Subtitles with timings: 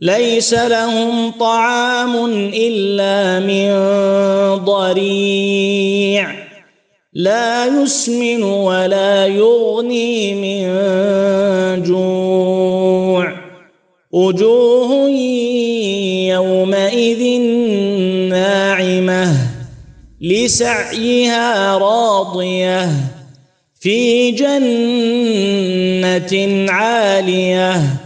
[0.00, 2.24] ليس لهم طعام
[2.54, 3.74] إلا من
[4.64, 6.34] ضريع.
[7.12, 10.66] لا يسمن ولا يغني من
[11.82, 13.32] جوع.
[14.12, 15.08] وجوه
[16.28, 17.40] يومئذ
[18.28, 19.36] ناعمة
[20.20, 22.90] لسعيها راضية
[23.80, 24.66] في جنة
[26.72, 28.05] عالية.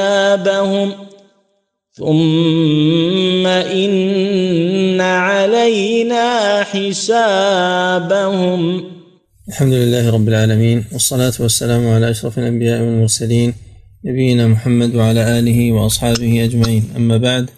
[0.31, 0.93] إيابهم
[1.93, 7.81] ثم إن علينا حسابهم.
[9.49, 13.53] الحمد لله رب العالمين والصلاة والسلام على أشرف الأنبياء والمرسلين
[14.05, 16.83] نبينا محمد وعلى آله وأصحابه أجمعين.
[16.95, 17.49] أما بعد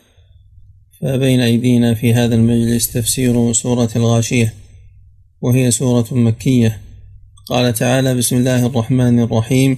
[1.01, 4.53] فبين أيدينا في هذا المجلس تفسير سورة الغاشية
[5.41, 6.81] وهي سورة مكية.
[7.45, 9.77] قال تعالى بسم الله الرحمن الرحيم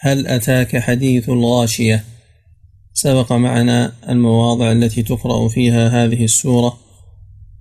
[0.00, 2.11] هل أتاك حديث الغاشية؟
[2.94, 6.78] سبق معنا المواضع التي تقرأ فيها هذه السورة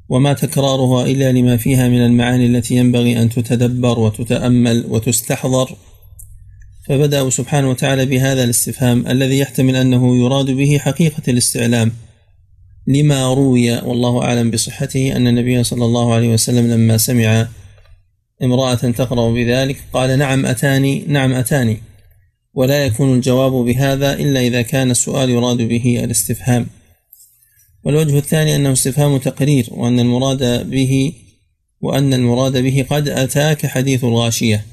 [0.09, 5.75] وما تكرارها إلا لما فيها من المعاني التي ينبغي أن تتدبر وتتأمل وتستحضر.
[6.87, 11.91] فبدأ سبحانه وتعالى بهذا الاستفهام الذي يحتمل أنه يراد به حقيقة الاستعلام
[12.87, 17.47] لما روي والله أعلم بصحته أن النبي صلى الله عليه وسلم لما سمع
[18.43, 21.77] امرأة تقرأ بذلك قال نعم أتاني نعم أتاني.
[22.53, 26.67] ولا يكون الجواب بهذا إلا إذا كان السؤال يراد به الاستفهام.
[27.83, 31.13] والوجه الثاني أنه استفهام تقرير وأن المراد به
[31.81, 34.65] وأن المراد به قد أتاك حديث الغاشية.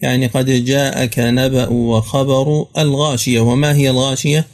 [0.00, 3.40] يعني قد جاءك نبأ وخبر الغاشية.
[3.40, 4.46] وما هي الغاشية؟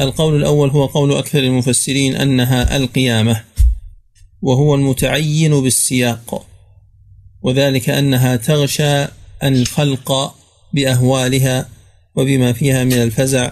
[0.00, 3.44] القول الأول هو قول أكثر المفسرين أنها القيامة
[4.42, 6.46] وهو المتعين بالسياق
[7.42, 9.06] وذلك أنها تغشى
[9.42, 10.35] الخلق
[10.76, 11.68] بأهوالها
[12.14, 13.50] وبما فيها من الفزع.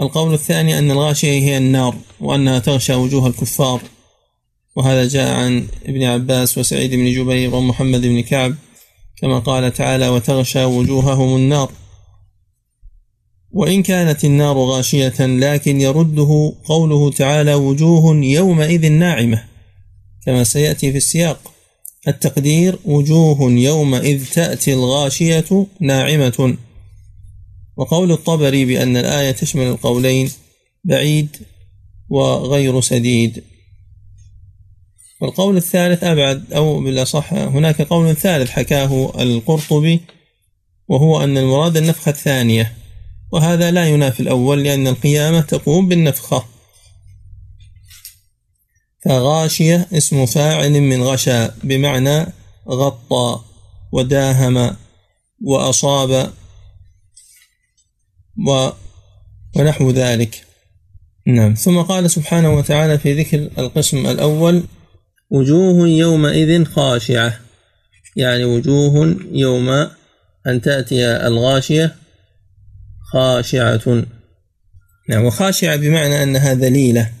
[0.00, 3.82] القول الثاني أن الغاشية هي النار وأنها تغشى وجوه الكفار
[4.76, 8.54] وهذا جاء عن ابن عباس وسعيد بن جبير ومحمد بن كعب
[9.16, 11.72] كما قال تعالى وتغشى وجوههم النار
[13.52, 19.44] وإن كانت النار غاشية لكن يرده قوله تعالى وجوه يومئذ ناعمة
[20.26, 21.55] كما سيأتي في السياق.
[22.08, 26.56] التقدير وجوه يومئذ تأتي الغاشية ناعمة.
[27.76, 30.30] وقول الطبري بأن الآية تشمل القولين
[30.84, 31.36] بعيد
[32.08, 33.44] وغير سديد.
[35.20, 40.00] والقول الثالث أبعد أو بالأصح هناك قول ثالث حكاه القرطبي
[40.88, 42.72] وهو أن المراد النفخة الثانية
[43.32, 46.44] وهذا لا ينافي الأول لأن القيامة تقوم بالنفخة.
[49.08, 52.26] فغاشية اسم فاعل من غشى بمعنى
[52.68, 53.40] غطى
[53.92, 54.76] وداهم
[55.42, 56.32] وأصاب
[58.46, 58.68] و
[59.56, 60.42] ونحو ذلك.
[61.26, 61.54] نعم.
[61.54, 64.62] ثم قال سبحانه وتعالى في ذكر القسم الأول
[65.30, 67.40] وجوه يومئذ خاشعة.
[68.16, 69.68] يعني وجوه يوم
[70.46, 71.96] أن تأتي الغاشية
[73.12, 74.04] خاشعة.
[75.08, 75.24] نعم.
[75.24, 77.12] وخاشعة بمعنى أنها ذليلة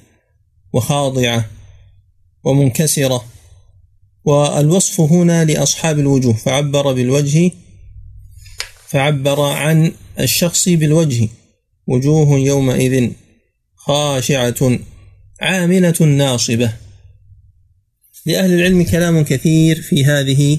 [0.72, 1.55] وخاضعة.
[2.46, 3.24] ومنكسرة.
[4.24, 7.50] والوصف هنا لأصحاب الوجوه فعبر بالوجه
[8.88, 11.28] فعبر عن الشخص بالوجه.
[11.86, 13.10] وجوه يومئذ
[13.76, 14.78] خاشعة
[15.40, 16.72] عاملة ناصبة.
[18.26, 20.58] لأهل العلم كلام كثير في هذه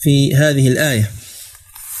[0.00, 1.10] في هذه الآية.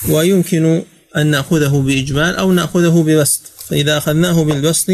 [0.08, 0.82] ويمكن
[1.16, 3.40] أن نأخذه بإجمال أو نأخذه ببسط.
[3.68, 4.90] فإذا أخذناه بالبسط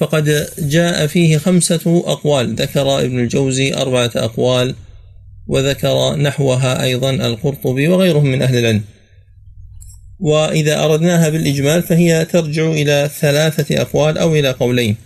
[0.00, 2.54] فقد جاء فيه خمسة أقوال.
[2.54, 4.74] ذكر ابن الجوزي أربعة أقوال
[5.46, 8.82] وذكر نحوها أيضا القرطبي وغيرهم من أهل العلم.
[10.20, 14.96] وإذا أردناها بالإجمال فهي ترجع إلى ثلاثة أقوال أو إلى قولين.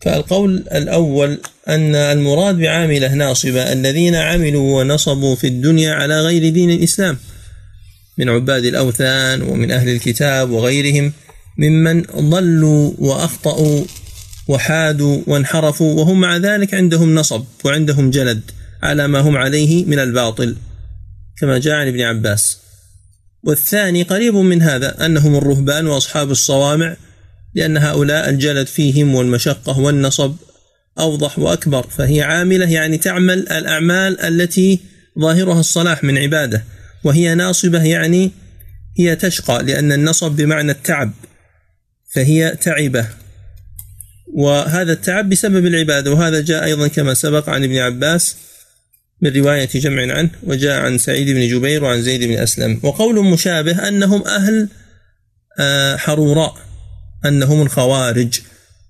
[0.00, 7.18] فالقول الأول أن المراد بعاملة ناصبة الذين عملوا ونصبوا في الدنيا على غير دين الإسلام
[8.18, 11.12] من عباد الأوثان ومن أهل الكتاب وغيرهم
[11.58, 13.84] ممن ضلوا وأخطأوا
[14.48, 18.50] وحادوا وانحرفوا وهم مع ذلك عندهم نصب وعندهم جلد
[18.82, 20.56] على ما هم عليه من الباطل
[21.40, 22.58] كما جاء عن ابن عباس.
[23.44, 26.96] والثاني قريب من هذا أنهم الرهبان وأصحاب الصوامع
[27.54, 30.36] لأن هؤلاء الجلد فيهم والمشقة والنصب
[30.98, 34.80] أوضح وأكبر فهي عاملة يعني تعمل الأعمال التي
[35.18, 36.64] ظاهرها الصلاح من عبادة
[37.04, 38.30] وهي ناصبة يعني
[38.98, 41.12] هي تشقى لأن النصب بمعنى التعب.
[42.16, 43.06] فهي تعبة.
[44.34, 46.12] وهذا التعب بسبب العبادة.
[46.12, 48.36] وهذا جاء أيضا كما سبق عن ابن عباس
[49.22, 52.80] من رواية جمع عنه وجاء عن سعيد بن جبير وعن زيد بن أسلم.
[52.82, 54.68] وقول مشابه أنهم أهل
[55.58, 56.56] آه، حروراء
[57.24, 58.40] أنهم الخوارج.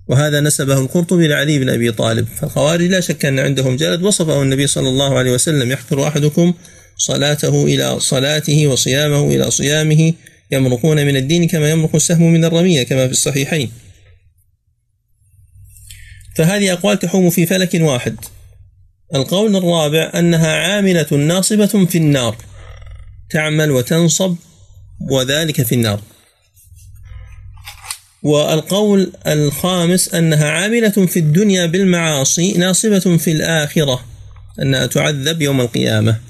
[0.08, 2.26] وهذا نسبه القرطبي لعلي بن أبي طالب.
[2.40, 6.54] فالخوارج لا شك أن عندهم جلد وصفه النبي صلى الله عليه وسلم يحقر أحدكم
[6.96, 10.12] صلاته إلى صلاته وصيامه إلى صيامه
[10.50, 13.72] يمرقون من الدين كما يمرق السهم من الرمية كما في الصحيحين.
[16.36, 18.16] فهذه أقوال تحوم في فلك واحد.
[19.14, 22.36] القول الرابع أنها عاملة ناصبة في النار.
[23.30, 24.36] تعمل وتنصب
[25.10, 26.00] وذلك في النار.
[28.22, 34.04] والقول الخامس أنها عاملة في الدنيا بالمعاصي ناصبة في الآخرة.
[34.62, 36.20] أنها تعذب يوم القيامة.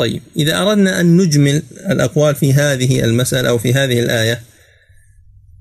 [0.00, 4.40] طيب إذا أردنا أن نجمل الأقوال في هذه المسألة أو في هذه الآية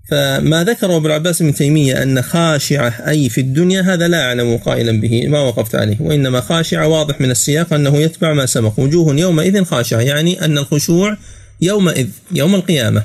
[0.10, 5.02] فما ذكره ابن عباس بن تيمية أن خاشعة أي في الدنيا هذا لا أعلم قائلا
[5.02, 9.64] به ما وقفت عليه وإنما خاشعة واضح من السياق أنه يتبع ما سبق وجوه يومئذ
[9.64, 11.18] خاشعة يعني أن الخشوع
[11.62, 13.04] يومئذ يوم القيامة.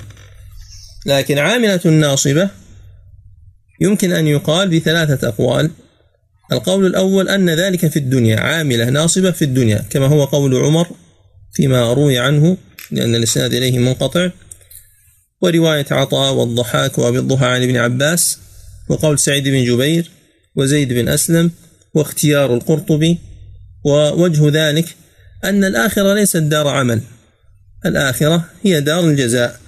[1.07, 2.49] لكن عاملة ناصبة
[3.81, 5.71] يمكن أن يقال بثلاثة أقوال.
[6.53, 10.87] القول الأول أن ذلك في الدنيا عاملة ناصبة في الدنيا كما هو قول عمر
[11.55, 12.57] فيما روي عنه
[12.91, 14.31] لأن الإسناد إليه منقطع.
[15.41, 18.39] ورواية عطاء والضحاك وأبي الضحى عن ابن عباس
[18.89, 20.11] وقول سعيد بن جبير
[20.57, 21.51] وزيد بن أسلم
[21.95, 23.19] واختيار القرطبي.
[23.85, 24.97] ووجه ذلك
[25.45, 27.01] أن الآخرة ليست دار عمل.
[27.87, 29.61] الآخرة هي دار الجزاء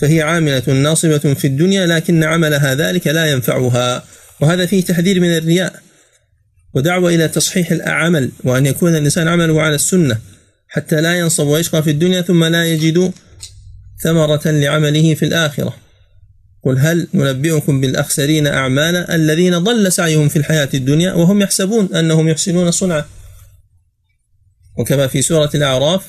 [0.00, 4.04] فهي عاملة ناصبة في الدنيا لكن عملها ذلك لا ينفعها.
[4.40, 5.80] وهذا فيه تحذير من الرياء.
[6.74, 10.18] ودعوة إلى تصحيح العمل وأن يكون الإنسان عمله على السنة.
[10.74, 13.12] حتى لا ينصب ويشقى في الدنيا ثم لا يجد
[14.02, 15.74] ثمرة لعمله في الآخرة.
[16.62, 22.70] قل هل ننبئكم بالأخسرين أعمالا الذين ضل سعيهم في الحياة الدنيا وهم يحسبون أنهم يحسنون
[22.70, 23.04] صنعا؟
[24.78, 26.06] وكما في سورة الأعراف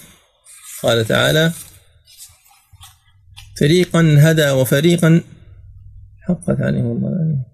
[0.84, 1.51] قال تعالى
[3.60, 5.22] فريقا هدى وفريقا
[6.22, 7.46] حقت عليهم الله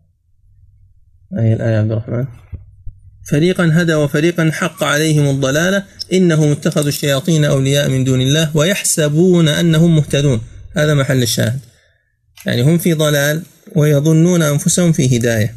[1.40, 2.26] أي الآية عبد الرحمن.
[3.30, 9.96] فريقا هدى وفريقا حق عليهم الضلالة إنهم اتخذوا الشياطين أولياء من دون الله ويحسبون أنهم
[9.96, 10.42] مهتدون.
[10.76, 11.60] هذا محل الشاهد.
[12.46, 13.44] يعني هم في ضلال
[13.76, 15.56] ويظنون أنفسهم في هداية.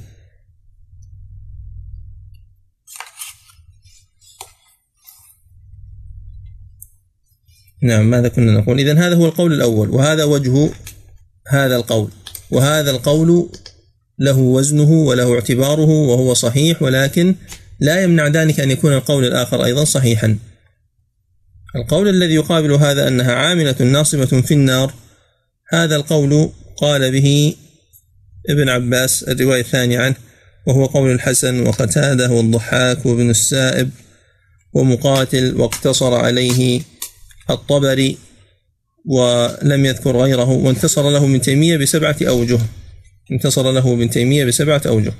[7.82, 10.70] نعم ماذا كنا نقول؟ إذن هذا هو القول الأول وهذا وجه
[11.48, 12.10] هذا القول
[12.50, 13.50] وهذا القول
[14.18, 17.34] له وزنه وله اعتباره وهو صحيح ولكن
[17.80, 20.38] لا يمنع ذلك أن يكون القول الآخر أيضا صحيحا.
[21.76, 24.94] القول الذي يقابل هذا أنها عاملة ناصبة في النار
[25.72, 27.56] هذا القول قال به
[28.48, 30.14] ابن عباس الرواية الثانية عنه
[30.66, 33.90] وهو قول الحسن وقتاده والضحاك وابن السائب
[34.72, 36.80] ومقاتل واقتصر عليه
[37.50, 38.18] الطبري
[39.06, 42.58] ولم يذكر غيره وانتصر له ابن تيمية بسبعة أوجه.
[43.32, 45.12] انتصر له ابن تيمية بسبعة أوجه.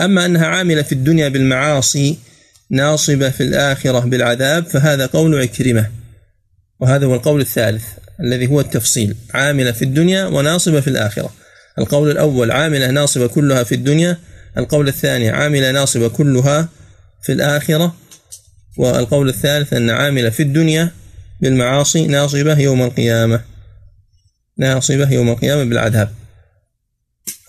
[0.00, 2.18] أما أنها عاملة في الدنيا بالمعاصي
[2.70, 5.90] ناصبة في الآخرة بالعذاب فهذا قول عكرمة.
[6.80, 7.84] وهذا هو القول الثالث
[8.20, 9.16] الذي هو التفصيل.
[9.34, 11.30] عاملة في الدنيا وناصبة في الآخرة.
[11.78, 14.18] القول الأول عاملة ناصبة كلها في الدنيا.
[14.58, 16.68] القول الثاني عاملة ناصبة كلها
[17.22, 17.94] في الآخرة.
[18.78, 20.90] والقول الثالث أن عاملة في الدنيا
[21.40, 23.40] بالمعاصي ناصبة يوم القيامة.
[24.58, 26.25] ناصبة يوم القيامة بالعذاب.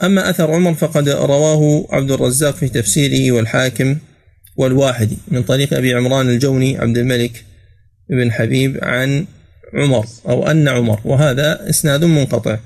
[0.04, 3.98] أما أثر عمر فقد رواه عبد الرزاق في تفسيره والحاكم
[4.58, 7.46] والواحدي من طريق أبي عمران الجوني عبد الملك
[8.10, 9.26] بن حبيب عن
[9.74, 12.60] عمر أو أن عمر وهذا إسناد منقطع.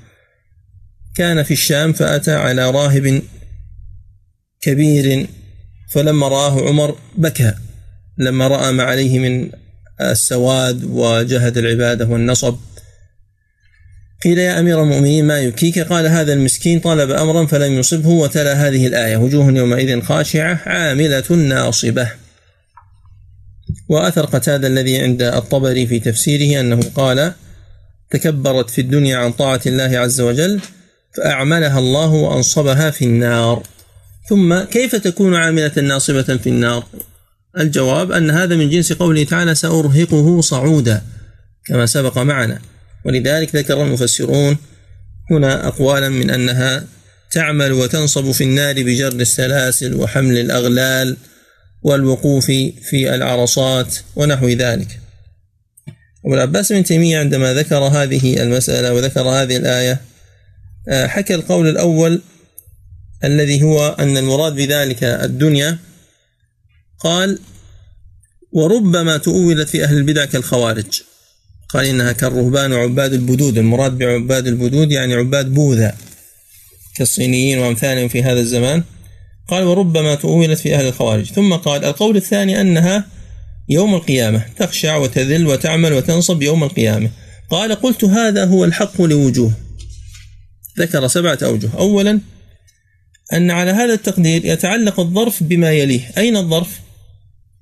[1.16, 3.22] كان في الشام فأتى على راهب
[4.60, 5.26] كبير
[5.90, 7.54] فلما رآه عمر بكى.
[8.18, 9.50] لما رأى ما عليه من
[10.00, 12.56] السواد وجهد العبادة والنصب
[14.24, 18.86] قيل يا أمير المؤمنين ما يبكيك؟ قال هذا المسكين طلب أمرا فلم يصبه وتلا هذه
[18.86, 19.16] الآية.
[19.16, 22.08] وجوه يومئذ خاشعة عاملة ناصبة.
[23.88, 27.32] وأثر قتادة الذي عند الطبري في تفسيره أنه قال
[28.10, 30.60] تكبرت في الدنيا عن طاعة الله عز وجل
[31.16, 33.62] فأعملها الله وأنصبها في النار.
[34.28, 36.84] ثم كيف تكون عاملة ناصبة في النار؟
[37.58, 41.02] الجواب أن هذا من جنس قوله تعالى سأرهقه صعودا
[41.66, 42.58] كما سبق معنا.
[43.04, 44.56] ولذلك ذكر المفسرون
[45.30, 46.86] هنا أقوالا من أنها
[47.30, 51.16] تعمل وتنصب في النار بجر السلاسل وحمل الأغلال
[51.82, 52.46] والوقوف
[52.90, 55.00] في العرصات ونحو ذلك.
[56.24, 60.00] أبو العباس بن تيمية عندما ذكر هذه المسألة وذكر هذه الآية
[60.88, 62.22] آه، حكى القول الأول
[63.24, 65.78] الذي هو أن المراد بذلك الدنيا.
[66.98, 67.38] قال
[68.52, 71.02] وربما تؤولت في أهل البدع كالخوارج.
[71.72, 73.58] قال إنها كالرهبان وعباد البدود.
[73.58, 75.96] المراد بعباد البدود يعني عباد بوذا
[76.96, 78.82] كالصينيين وأمثالهم في هذا الزمان.
[79.48, 83.06] قال وربما تؤولت في أهل الخوارج ثم قال القول الثاني أنها
[83.68, 87.10] يوم القيامة تخشع وتذل وتعمل وتنصب يوم القيامة
[87.50, 89.52] قال قلت هذا هو الحق لوجوه
[90.78, 91.70] ذكر سبعة أوجه.
[91.78, 92.20] أولا
[93.32, 96.10] أن على هذا التقدير يتعلق الظرف بما يليه.
[96.18, 96.80] أين الظرف؟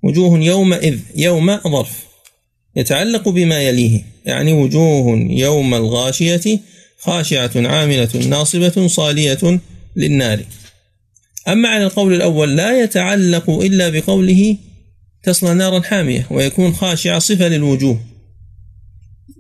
[0.03, 2.10] وجوه يومئذ يوم ظرف.
[2.77, 6.61] يتعلق بما يليه يعني وجوه يوم الغاشية
[6.99, 9.61] خاشعة عاملة ناصبة صالية
[9.97, 10.45] للنار
[11.49, 14.57] أما على القول الأول لا يتعلق إلا بقوله
[15.23, 18.01] تصلى نارا حامية ويكون خاشعة صفة للوجوه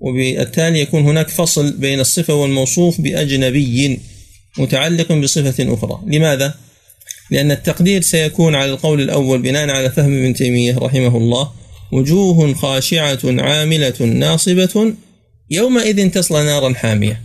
[0.01, 4.01] وبالتالي يكون هناك فصل بين الصفة والموصوف بأجنبي
[4.59, 6.55] متعلق بصفة أخرى لماذا؟
[7.31, 11.53] لأن التقدير سيكون على القول الأول بناء على فهم ابن تيمية رحمه الله
[11.93, 14.95] وجوه خاشعة عاملة ناصبة
[15.51, 17.23] يومئذ تصلى نارا حامية.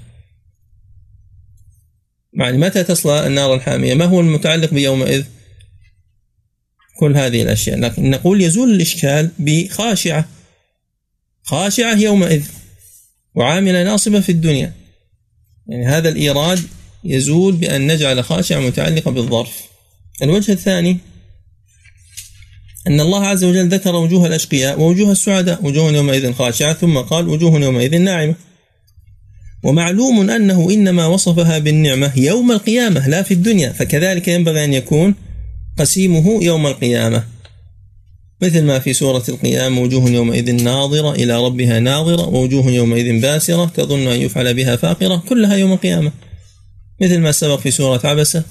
[2.34, 5.26] يعني متى تصلى النار الحامية؟ ما هو المتعلق بيومئذ؟
[7.00, 7.80] كل هذه الأشياء.
[7.80, 10.26] لكن نقول يزول الإشكال بخاشعة.
[11.44, 12.44] خاشعة يومئذ
[13.36, 14.74] وعاملة ناصبة في الدنيا.
[15.68, 16.60] يعني هذا الإيراد
[17.04, 19.62] يزول بأن نجعل خاشعة متعلقة بالظرف.
[20.22, 20.98] الوجه الثاني
[22.88, 27.60] أن الله عز وجل ذكر وجوه الأشقياء ووجوه السعداء وجوه يومئذ خاشعة ثم قال وجوه
[27.60, 28.36] يومئذ ناعمة.
[29.64, 35.16] ومعلوم أنه إنما وصفها بالنعمة يوم القيامة لا في الدنيا فكذلك ينبغي أن يكون
[35.78, 37.24] قسيمه يوم القيامة.
[38.42, 44.08] مثل ما في سورة القيامة وجوه يومئذ ناظرة إلى ربها ناظرة ووجوه يومئذ باسرة تظن
[44.08, 46.12] أن يفعل بها فاقرة كلها يوم القيامة.
[47.02, 48.44] مثل ما سبق في سورة عبسة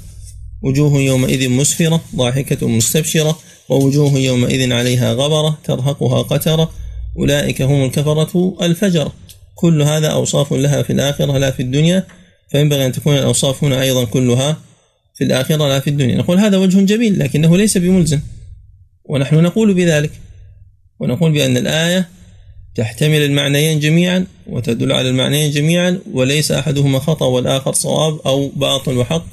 [0.64, 6.70] وجوه يومئذ مسفرة ضاحكة مستبشرة ووجوه يومئذ عليها غبرة ترهقها قترة.
[7.18, 9.12] أولئك هم الكفرة الفجر.
[9.54, 12.06] كل هذا أوصاف لها في الآخرة لا في الدنيا.
[12.50, 14.56] فينبغي أن تكون الأوصاف هنا أيضا كلها
[15.14, 16.16] في الآخرة لا في الدنيا.
[16.16, 18.20] نقول هذا وجه جميل لكنه ليس بملزم.
[19.04, 20.10] ونحن نقول بذلك.
[21.00, 22.08] ونقول بأن الآية
[22.74, 29.24] تحتمل المعنيين جميعا وتدل على المعنيين جميعا وليس أحدهما خطأ والآخر صواب أو باطل وحق.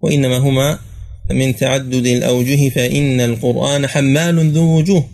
[0.00, 0.78] وإنما هما
[1.30, 5.08] من تعدد الأوجه فإن القرآن حمال ذو وجوه.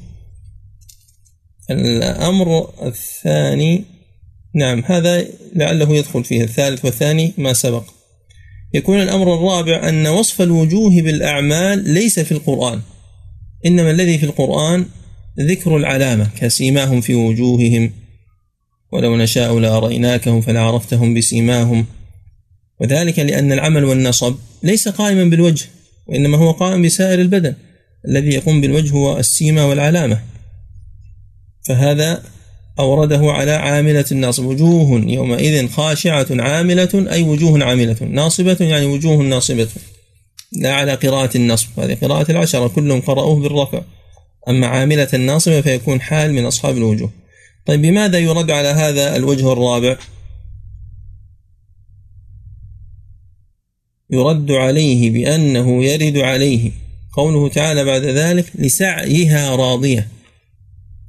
[1.71, 3.85] الأمر الثاني
[4.55, 6.43] نعم هذا لعله يدخل فيه.
[6.43, 7.85] الثالث والثاني ما سبق.
[8.75, 12.81] يكون الأمر الرابع أن وصف الوجوه بالأعمال ليس في القرآن.
[13.67, 14.87] إنما الذي في القرآن
[15.41, 17.93] ذكر العلامة كسيماهم في وجوههم.
[18.93, 21.87] ولو نشاء لأريناكهم فلعرفتهم بسيماهم.
[22.81, 25.67] وذلك لأن العمل والنصب ليس قائما بالوجه
[26.07, 27.55] وإنما هو قائم بسائر البدن.
[28.09, 30.21] الذي يقوم بالوجه هو السيمة والعلامة.
[31.69, 32.23] فهذا
[32.79, 37.97] أورده على عاملة الناصب وجوه يومئذ خاشعة عاملة أي وجوه عاملة.
[38.01, 39.69] ناصبة يعني وجوه ناصبة.
[40.53, 43.83] لا على قراءة النصب هذه قراءة العشرة كلهم قرأوه بالرفع.
[44.49, 47.11] أما عاملة ناصبة فيكون حال من أصحاب الوجوه.
[47.67, 49.97] طيب بماذا يرد على هذا الوجه الرابع؟
[54.15, 56.71] يرد عليه بأنه يرد عليه.
[57.13, 60.09] قوله تعالى بعد ذلك لسعيها راضية.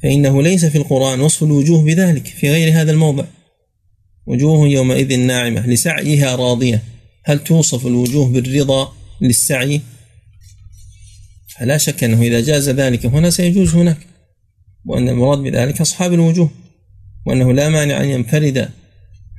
[0.04, 3.26] فإنه ليس في القرآن وصف الوجوه بذلك في غير هذا الموضع.
[4.28, 6.84] وجوه يومئذ ناعمة لسعيها راضية.
[7.24, 9.82] هل توصف الوجوه بالرضا للسعي؟
[11.48, 13.98] فلا شك أنه إذا جاز ذلك هنا سيجوز هناك
[14.86, 16.50] وأن المراد بذلك أصحاب الوجوه
[17.26, 18.70] وأنه لا مانع أن ينفرد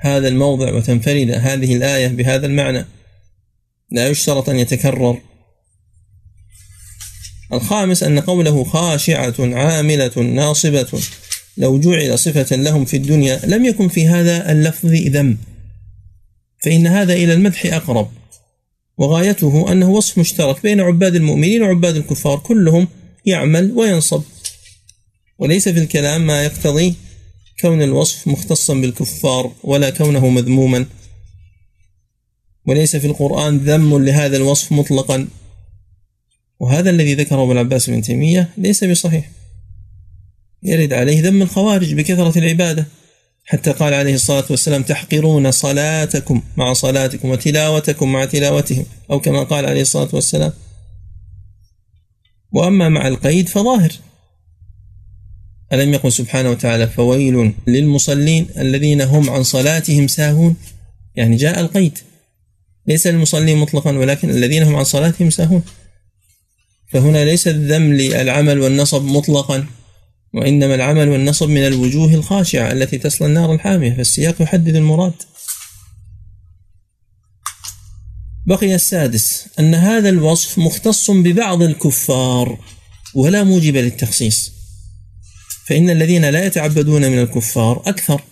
[0.01, 2.85] هذا الموضع وتنفرد هذه الآية بهذا المعنى.
[3.91, 5.21] لا يشترط أن يتكرر.
[7.53, 11.01] الخامس أن قوله خاشعة عاملة ناصبة
[11.57, 15.39] لو جعل صفة لهم في الدنيا لم يكن في هذا اللفظ ذم
[16.65, 18.11] فإن هذا إلى المدح أقرب.
[18.99, 22.89] وغايته أنه وصف مشترك بين عباد المؤمنين وعباد الكفار كلهم
[23.27, 24.23] يعمل وينصب.
[25.39, 26.95] وليس في الكلام ما يقتضي
[27.61, 30.87] كون الوصف مختصا بالكفار ولا كونه مذموما.
[32.67, 35.29] وليس في القرآن ذم لهذا الوصف مطلقا.
[36.61, 39.31] وهذا الذي ذكره ابن عباس بن تيمية ليس بصحيح.
[40.63, 42.87] يرد عليه ذم الخوارج بكثرة العبادة
[43.45, 48.85] حتى قال عليه الصلاة والسلام تحقرون صلاتكم مع صلاتكم وتلاوتكم مع تلاوتهم.
[49.11, 50.53] أو كما قال عليه الصلاة والسلام
[52.53, 53.93] وأما مع القيد فظاهر.
[55.73, 60.57] ألم يقل سبحانه وتعالى فويل للمصلين الذين هم عن صلاتهم ساهون.
[61.17, 61.99] يعني جاء القيد.
[62.89, 65.63] ليس للمصلين مطلقا ولكن الذين هم عن صلاتهم ساهون.
[66.93, 69.67] فهنا ليس الذم للعمل والنصب مطلقا
[70.35, 75.15] وإنما العمل والنصب من الوجوه الخاشعة التي تصل النار الحامية فالسياق يحدد المراد.
[78.47, 82.59] بقي السادس أن هذا الوصف مختص ببعض الكفار
[83.15, 84.53] ولا موجب للتخصيص.
[85.67, 88.23] فإن الذين لا يتعبدون من الكفار أكثر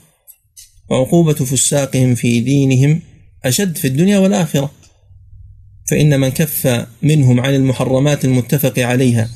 [0.91, 3.03] وعقوبة فساقهم في دينهم
[3.45, 4.71] أشد في الدنيا والآخرة.
[5.91, 9.31] فإن من كف منهم عن المحرمات المتفق عليها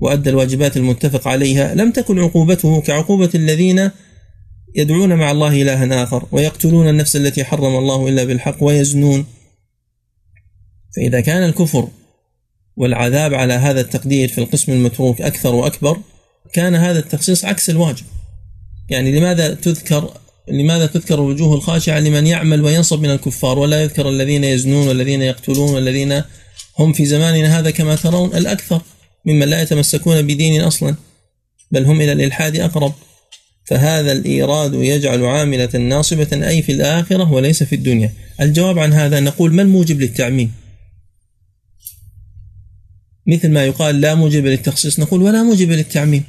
[0.00, 3.90] وأدى الواجبات المتفق عليها لم تكن عقوبته كعقوبة الذين
[4.74, 9.26] يدعون مع الله إلها آخر ويقتلون النفس التي حرم الله إلا بالحق ويزنون.
[10.96, 11.88] فإذا كان الكفر
[12.76, 15.98] والعذاب على هذا التقدير في القسم المتروك أكثر وأكبر
[16.52, 18.04] كان هذا التخصيص عكس الواجب.
[18.88, 20.10] يعني لماذا تذكر
[20.48, 25.74] لماذا تذكر الوجوه الخاشعة لمن يعمل وينصب من الكفار ولا يذكر الذين يزنون والذين يقتلون
[25.74, 26.22] والذين
[26.78, 28.82] هم في زماننا هذا كما ترون الأكثر
[29.24, 30.94] ممن لا يتمسكون بدين أصلا
[31.70, 32.94] بل هم إلى الإلحاد أقرب.
[33.64, 38.12] فهذا الإيراد يجعل عاملة ناصبة أي في الآخرة وليس في الدنيا.
[38.40, 40.52] الجواب عن هذا نقول ما الموجب للتعميم؟
[43.26, 46.24] مثل ما يقال لا موجب للتخصيص نقول ولا موجب للتعميم.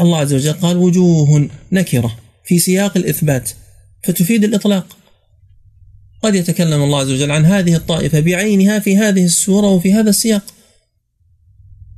[0.00, 2.18] الله عز وجل قال وجوه نكرة.
[2.50, 3.50] في سياق الإثبات
[4.02, 4.96] فتفيد الإطلاق.
[6.22, 10.44] قد يتكلم الله عز وجل عن هذه الطائفة بعينها في هذه السورة وفي هذا السياق.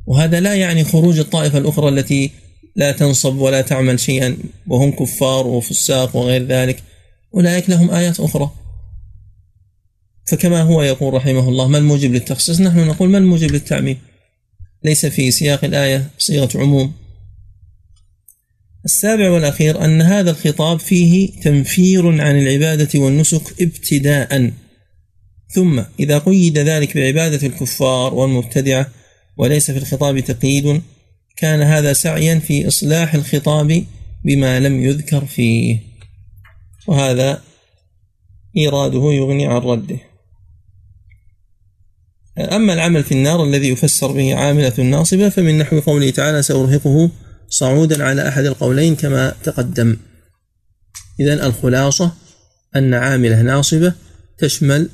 [0.07, 2.31] وهذا لا يعني خروج الطائفة الأخرى التي
[2.77, 4.37] لا تنصب ولا تعمل شيئا
[4.67, 6.83] وهم كفار وفساق وغير ذلك.
[7.35, 8.51] أولئك لهم آيات أخرى.
[10.27, 13.99] فكما هو يقول رحمه الله ما الموجب للتخصيص؟ نحن نقول ما الموجب للتعميم.
[14.85, 17.02] ليس في سياق الآية صيغة عموم.
[18.85, 24.51] السابع والأخير أن هذا الخطاب فيه تنفير عن العبادة والنسك ابتداء.
[25.49, 28.87] ثم إذا قيد ذلك بعبادة الكفار والمبتدعة
[29.37, 30.83] وليس في الخطاب تقييد
[31.37, 33.85] كان هذا سعيا في إصلاح الخطاب
[34.25, 35.79] بما لم يذكر فيه.
[36.87, 37.43] وهذا
[38.57, 39.99] إيراده يغني عن رده.
[42.39, 47.11] أما العمل في النار الذي يفسر به عاملة ناصبة فمن نحو قوله تعالى سأرهقه
[47.53, 49.97] صعودا على أحد القولين كما تقدم.
[51.21, 52.13] إذا الخلاصة
[52.77, 53.93] أن عاملة ناصبة
[54.39, 54.89] تشمل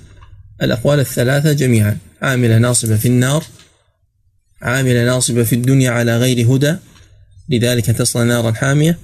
[0.62, 1.98] الأقوال الثلاثة جميعا.
[2.22, 3.44] عاملة ناصبة في النار
[4.62, 6.76] عاملة ناصبة في الدنيا على غير هدى
[7.48, 8.98] لذلك تصل نارا حامية.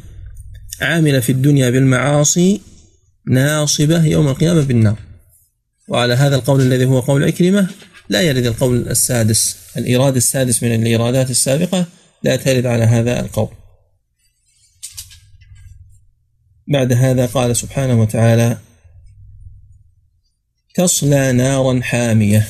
[0.80, 2.60] عاملة في الدنيا بالمعاصي
[3.26, 4.98] ناصبة يوم القيامة بالنار.
[5.88, 7.68] وعلى هذا القول الذي هو قول عكرمة
[8.08, 11.86] لا يرد القول السادس الإيراد السادس من الإيرادات السابقة
[12.24, 13.48] لا ترد على هذا القول.
[16.68, 18.58] بعد هذا قال سبحانه وتعالى
[20.74, 22.46] تصلى نارا حامية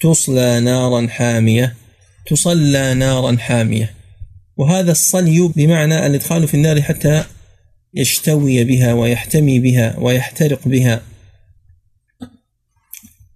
[0.00, 1.74] تصلى نارا حامية
[2.26, 3.94] تصلى نارا حامية.
[4.56, 7.24] وهذا الصلي بمعنى الإدخال في النار حتى
[7.94, 11.02] يشتوي بها ويحتمي بها ويحترق بها.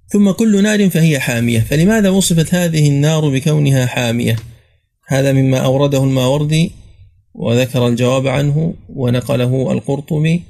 [0.09, 1.61] ثم كل نار فهي حامية.
[1.61, 4.37] فلماذا وصفت هذه النار بكونها حامية؟
[5.06, 6.72] هذا مما أورده الماوردي
[7.34, 10.42] وذكر الجواب عنه ونقله القرطبي.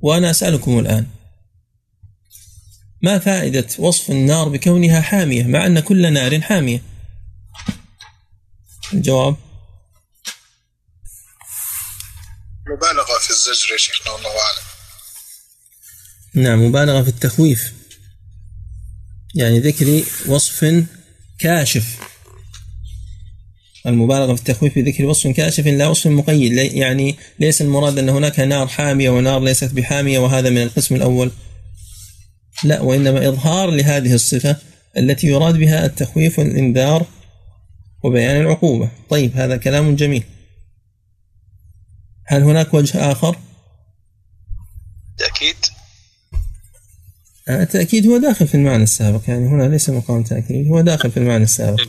[0.00, 1.06] وأنا أسألكم الآن
[3.02, 6.82] ما فائدة وصف النار بكونها حامية مع أن كل نار حامية؟
[8.92, 9.36] الجواب
[12.66, 14.66] مبالغة في الزجر يا شيخنا والله أعلم.
[16.34, 17.72] نعم مبالغة في التخويف.
[19.34, 20.84] يعني ذكر وصف
[21.38, 22.11] كاشف.
[23.86, 28.66] المبالغة في التخويف بذكر وصف كاشف لا وصف مقيد يعني ليس المراد أن هناك نار
[28.66, 31.30] حامية ونار ليست بحامية وهذا من القسم الأول.
[32.64, 34.56] لا وإنما إظهار لهذه الصفة
[34.98, 37.06] التي يراد بها التخويف والإنذار
[38.04, 38.88] وبيان العقوبة.
[39.10, 40.24] طيب هذا كلام جميل.
[42.26, 43.36] هل هناك وجه آخر؟
[45.18, 45.56] تأكيد.
[47.48, 51.44] التأكيد هو داخل في المعنى السابق يعني هنا ليس مقام تأكيد هو داخل في المعنى
[51.44, 51.88] السابق.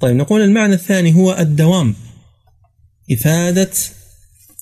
[0.00, 1.94] طيب نقول المعنى الثاني هو الدوام
[3.12, 3.70] إفادة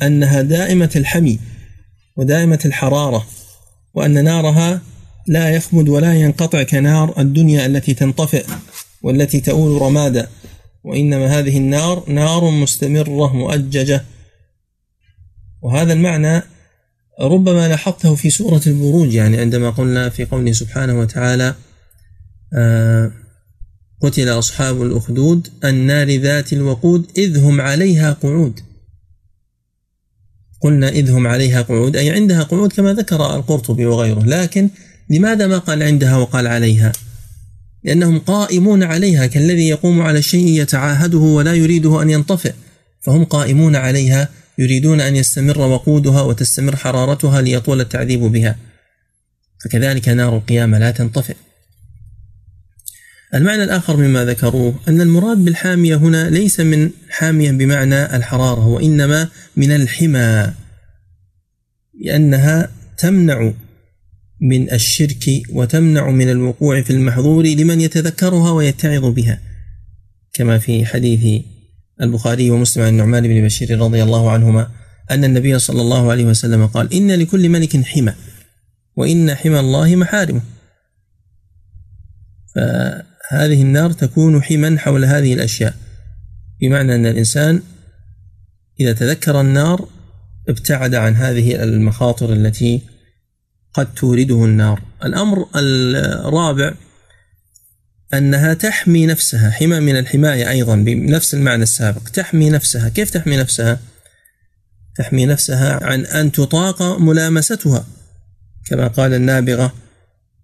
[0.03, 1.39] أنها دائمة الحمي
[2.17, 3.27] ودائمة الحرارة
[3.95, 4.81] وأن نارها
[5.27, 8.47] لا يخمد ولا ينقطع كنار الدنيا التي تنطفئ
[9.03, 10.29] والتي تؤول رمادا
[10.85, 14.05] وإنما هذه النار نار مستمرة مؤججة.
[15.63, 16.43] وهذا المعنى
[17.21, 21.55] ربما لاحظته في سورة البروج يعني عندما قلنا في قوله سبحانه وتعالى
[22.55, 23.13] آه
[24.01, 28.61] قتل أصحاب الأخدود النار ذات الوقود إذ هم عليها قعود.
[30.61, 34.71] قلنا إذ هم عليها قعود أي عندها قعود كما ذكر القرطبي وغيره لكن
[35.11, 36.93] لماذا ما قال عندها وقال عليها؟
[37.85, 42.53] لأنهم قائمون عليها كالذي يقوم على الشيء يتعاهده ولا يريده أن ينطفئ
[43.01, 44.29] فهم قائمون عليها
[44.59, 48.57] يريدون أن يستمر وقودها وتستمر حرارتها ليطول التعذيب بها.
[49.65, 51.35] فكذلك نار القيامة لا تنطفئ.
[53.35, 59.71] المعنى الآخر مما ذكروه أن المراد بالحامية هنا ليس من حامية بمعنى الحرارة وإنما من
[59.71, 60.53] الحمى
[62.01, 63.53] لأنها تمنع
[64.41, 69.41] من الشرك وتمنع من الوقوع في المحظور لمن يتذكرها ويتعظ بها
[70.33, 71.43] كما في حديث
[72.01, 74.71] البخاري ومسلم عن النعمان بن بشير رضي الله عنهما
[75.11, 78.15] أن النبي صلى الله عليه وسلم قال إن لكل ملك حمى
[78.97, 80.41] وإن حمى الله محارمه.
[83.31, 85.75] فهذه النار تكون حما حول هذه الأشياء.
[86.61, 87.63] بمعنى أن الإنسان
[88.81, 89.89] إذا تذكر النار
[90.49, 92.83] ابتعد عن هذه المخاطر التي
[93.75, 94.83] قد تورده النار.
[95.05, 96.75] الأمر الرابع
[98.15, 99.51] أنها تحمي نفسها.
[99.51, 102.03] حمى من الحماية أيضا بنفس المعنى السابق.
[102.03, 102.89] تحمي نفسها.
[102.89, 103.81] كيف تحمي نفسها؟
[104.97, 107.87] تحمي نفسها عن أن تطاق ملامستها.
[108.67, 109.75] كما قال النابغة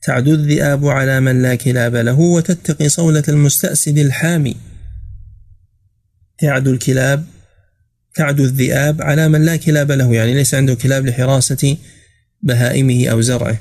[0.02, 4.56] تعدو الذئاب على من لا كلاب له وتتقي صولة المستأسد الحامي.
[6.38, 7.24] تعدو الكلاب
[8.14, 11.76] تعدو الذئاب على من لا كلاب له يعني ليس عنده كلاب لحراسة
[12.42, 13.58] بهائمه أو زرعه.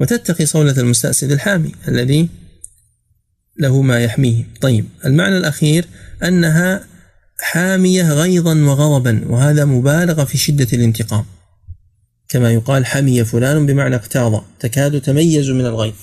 [0.00, 2.28] وتتقي صولة المستأسد الحامي الذي
[3.58, 4.44] له ما يحميه.
[4.60, 5.86] طيب المعنى الأخير
[6.24, 6.84] أنها
[7.40, 11.24] حامية غيظا وغضبا وهذا مبالغة في شدة الانتقام.
[12.28, 15.94] كما يقال حمي فلان بمعنى اقتاض تكاد تميز من الغيظ.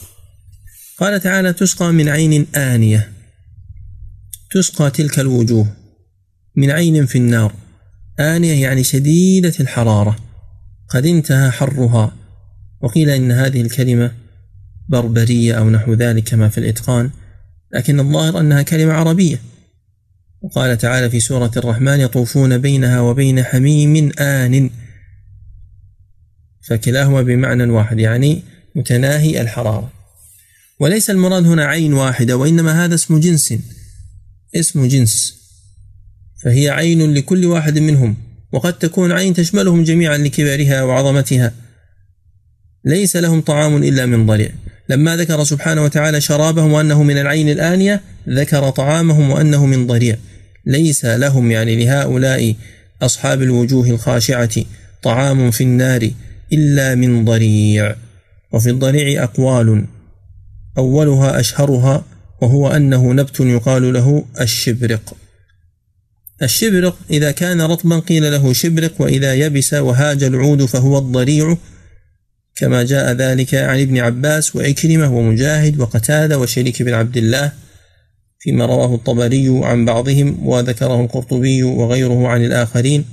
[0.97, 3.11] قال تعالى تسقى من عين آنية
[4.51, 5.67] تسقى تلك الوجوه
[6.55, 7.53] من عين في النار.
[8.19, 10.15] آنية يعني شديدة الحرارة
[10.89, 12.15] قد انتهى حرها.
[12.81, 14.11] وقيل إن هذه الكلمة
[14.89, 17.09] بربرية أو نحو ذلك كما في الإتقان
[17.73, 19.41] لكن الظاهر أنها كلمة عربية.
[20.41, 24.69] وقال تعالى في سورة الرحمن يطوفون بينها وبين حميم آن.
[26.67, 28.43] فكلاهما بمعنى واحد يعني
[28.75, 29.91] متناهي الحرارة
[30.79, 33.53] وليس المراد هنا عين واحدة وإنما هذا اسم جنس.
[34.55, 35.35] اسم جنس.
[36.43, 38.15] فهي عين لكل واحد منهم
[38.51, 41.53] وقد تكون عين تشملهم جميعا لكبرها وعظمتها.
[42.85, 44.49] ليس لهم طعام إلا من ضريع
[44.89, 50.17] لما ذكر سبحانه وتعالى شرابهم وأنه من العين الآنية ذكر طعامهم وأنه من ضريع
[50.65, 52.55] ليس لهم يعني لهؤلاء
[53.01, 54.65] أصحاب الوجوه الخاشعة
[55.03, 56.11] طعام في النار.
[56.53, 57.95] إلا من ضريع.
[58.51, 59.85] وفي الضريع أقوال.
[60.77, 62.05] أولها أشهرها
[62.41, 65.15] وهو أنه نبت يقال له الشبرق.
[66.43, 71.57] الشبرق إذا كان رطبا قيل له شبرق وإذا يبس وهاج العود فهو الضريع.
[72.55, 77.51] كما جاء ذلك عن ابن عباس وعكرمة ومجاهد وقتادة وشريك بن عبد الله
[78.39, 83.05] فيما رواه الطبري عن بعضهم وذكره القرطبي وغيره عن الآخرين.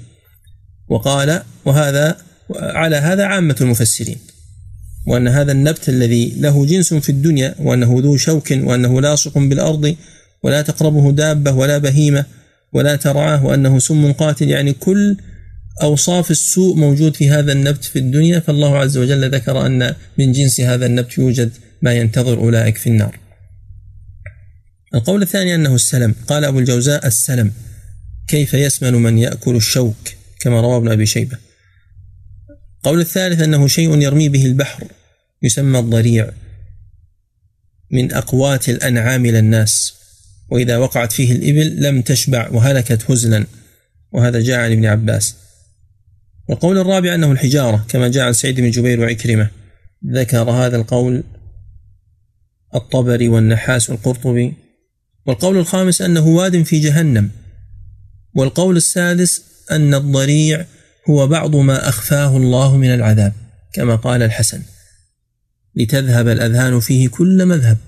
[0.88, 2.16] وقال وهذا
[2.56, 4.18] على هذا عامة المفسرين
[5.06, 9.96] وأن هذا النبت الذي له جنس في الدنيا وأنه ذو شوك وأنه لاصق بالأرض
[10.42, 12.24] ولا تقربه دابة ولا بهيمة
[12.72, 14.48] ولا ترعاه وأنه سم قاتل.
[14.48, 15.16] يعني كل
[15.82, 18.40] أوصاف السوء موجود في هذا النبت في الدنيا.
[18.40, 21.50] فالله عز وجل ذكر أن من جنس هذا النبت يوجد
[21.82, 23.18] ما ينتظر أولئك في النار.
[24.94, 26.14] القول الثاني أنه السلم.
[26.26, 27.52] قال أبو الجوزاء السلم.
[28.28, 29.96] كيف يسمن من يأكل الشوك؟
[30.40, 31.36] كما روى ابن أبي شيبة.
[32.84, 34.84] القول الثالث أنه شيء يرمي به البحر
[35.42, 36.30] يسمى الضريع
[37.90, 39.94] من أقوات الأنعام إلى الناس
[40.50, 43.46] وإذا وقعت فيه الإبل لم تشبع وهلكت هزلا
[44.12, 45.36] وهذا جاء عن ابن عباس.
[46.48, 49.50] والقول الرابع أنه الحجارة كما جاء عن سعيد بن جبير وعكرمة
[50.06, 51.24] ذكر هذا القول
[52.74, 54.54] الطبري والنحاس والقرطبي.
[55.26, 57.30] والقول الخامس أنه واد في جهنم
[58.34, 60.66] والقول السادس أن الضريع
[61.10, 63.32] هو بعض ما أخفاه الله من العذاب
[63.72, 64.62] كما قال الحسن
[65.76, 67.78] لتذهب الأذهان فيه كل مذهب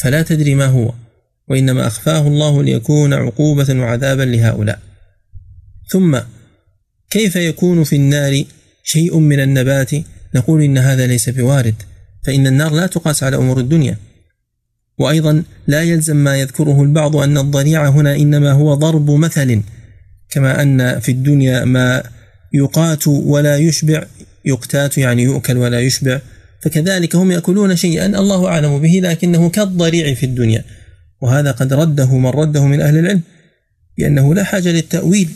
[0.00, 0.92] فلا تدري ما هو
[1.48, 4.78] وإنما أخفاه الله ليكون عقوبة وعذابا لهؤلاء.
[5.88, 6.18] ثم
[7.10, 8.44] كيف يكون في النار
[8.82, 9.90] شيء من النبات؟
[10.34, 11.74] نقول إن هذا ليس بوارد
[12.26, 13.96] فإن النار لا تقاس على أمور الدنيا.
[14.98, 19.62] وأيضا لا يلزم ما يذكره البعض أن الضريع هنا إنما هو ضرب مثل
[20.30, 22.02] كما أن في الدنيا ما
[22.54, 24.06] يقات ولا يشبع.
[24.44, 26.20] يقتات يعني يؤكل ولا يشبع.
[26.62, 30.64] فكذلك هم يأكلون شيئا الله أعلم به لكنه كالضريع في الدنيا.
[31.20, 33.20] وهذا قد رده من رده من أهل العلم
[33.98, 35.28] بأنه لا حاجة للتأويل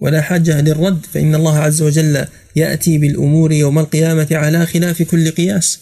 [0.00, 1.06] ولا حاجة للرد.
[1.12, 2.24] فإن الله عز وجل
[2.56, 5.78] يأتي بالأمور يوم القيامة على خلاف كل قياس.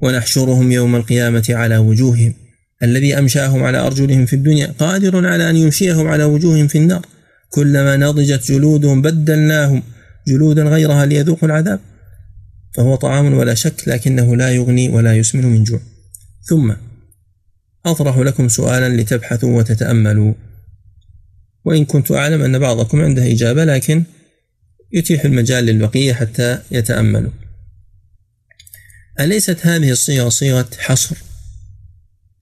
[0.00, 2.34] ونحشرهم يوم القيامة على وجوههم.
[2.82, 7.06] الذي أمشاهم على أرجلهم في الدنيا قادر على أن يمشيهم على وجوههم في النار.
[7.48, 9.82] كلما نضجت جلودهم بدلناهم
[10.28, 11.80] جلودا غيرها ليذوقوا العذاب
[12.74, 15.80] فهو طعام ولا شك لكنه لا يغني ولا يسمن من جوع.
[16.42, 16.72] ثم
[17.86, 20.34] أطرح لكم سؤالا لتبحثوا وتتأملوا.
[21.64, 24.04] وإن كنت أعلم أن بعضكم عنده إجابة لكن
[24.92, 27.32] يتيح المجال للبقية حتى يتأملوا.
[29.20, 31.16] أليست هذه الصيغة صيغة حصر؟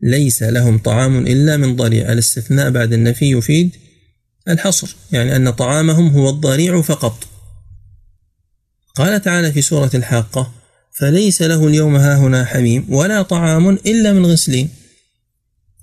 [0.02, 3.76] ليس لهم طعام إلا من ضريع الاستثناء بعد النفي يفيد
[4.48, 7.28] الحصر يعني أن طعامهم هو الضريع فقط.
[8.94, 10.52] قال تعالى في سورة الحاقة
[10.92, 14.70] فليس له اليوم هاهنا حميم ولا طعام إلا من غسلين.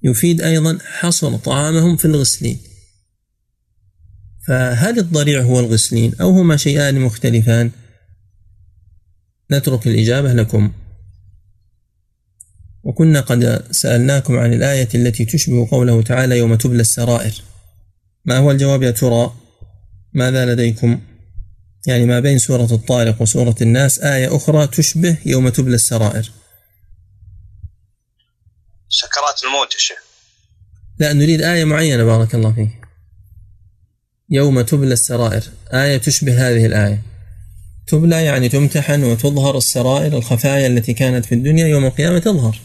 [0.04, 2.60] يفيد أيضا حصر طعامهم في الغسلين.
[4.47, 7.71] فهل الضريع هو الغسلين أو هما شيئان مختلفان؟
[9.52, 10.71] نترك الإجابة لكم.
[12.84, 17.43] وكنا قد سألناكم عن الآية التي تشبه قوله تعالى يوم تبلى السرائر.
[18.25, 19.34] ما هو الجواب يا ترى؟
[20.13, 21.01] ماذا لديكم؟
[21.88, 26.31] يعني ما بين سورة الطارق وسورة الناس آية أخرى تشبه يوم تبلى السرائر.
[28.89, 29.97] سكرات الموت يا شيخ.
[30.99, 32.88] لا نريد آية معينة بارك الله فيك.
[34.29, 35.43] يوم تبلى السرائر.
[35.73, 37.01] آية تشبه هذه الآية.
[37.88, 42.60] تبلى يعني تمتحن وتظهر السرائر الخفايا التي كانت في الدنيا يوم القيامة تظهر.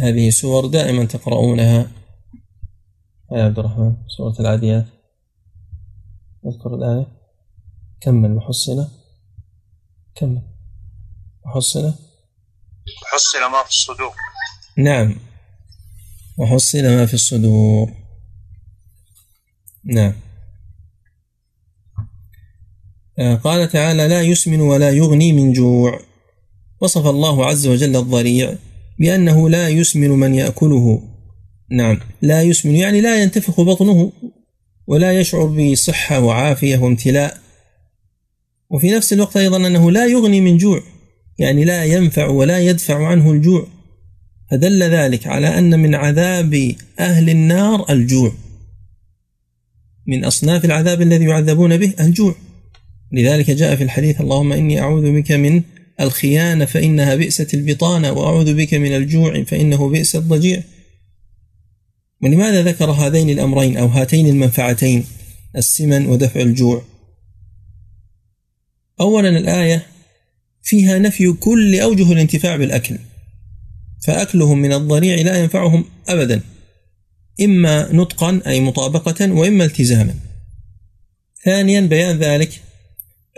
[0.00, 2.01] هذه سور دائما تقرؤونها.
[3.32, 4.86] يا عبد الرحمن سورة العاديات.
[6.46, 7.06] أذكر الآية
[8.00, 8.88] كمل محصنة.
[10.14, 10.42] كمل.
[11.46, 11.94] محصنة.
[13.12, 14.14] حصل ما في الصدور.
[14.78, 15.16] نعم.
[16.38, 17.94] وحصل ما في الصدور.
[19.84, 20.14] نعم.
[23.18, 26.00] آه، قال تعالى لا يسمن ولا يغني من جوع.
[26.80, 28.54] وصف الله عز وجل الضريع
[28.98, 31.11] بأنه لا يسمن من يأكله.
[31.72, 31.98] نعم.
[32.22, 34.12] لا يسمن يعني لا ينتفخ بطنه
[34.86, 37.38] ولا يشعر بصحة وعافية وامتلاء.
[38.70, 40.82] وفي نفس الوقت أيضا أنه لا يغني من جوع
[41.38, 43.66] يعني لا ينفع ولا يدفع عنه الجوع.
[44.50, 48.32] فدل ذلك على أن من عذاب أهل النار الجوع.
[50.06, 52.34] من أصناف العذاب الذي يعذبون به الجوع.
[53.12, 55.62] لذلك جاء في الحديث اللهم إني أعوذ بك من
[56.00, 60.62] الخيانة فإنها بئست البطانة وأعوذ بك من الجوع فإنه بئس الضجيع.
[62.22, 65.04] ولماذا ذكر هذين الأمرين أو هاتين المنفعتين؟
[65.56, 66.82] السمن ودفع الجوع.
[69.00, 69.86] أولا الآية
[70.62, 72.98] فيها نفي كل أوجه الانتفاع بالأكل
[74.06, 76.40] فأكلهم من الضريع لا ينفعهم أبدا
[77.40, 80.14] إما نطقا أي مطابقة وإما التزاما.
[81.44, 82.60] ثانيا بيان ذلك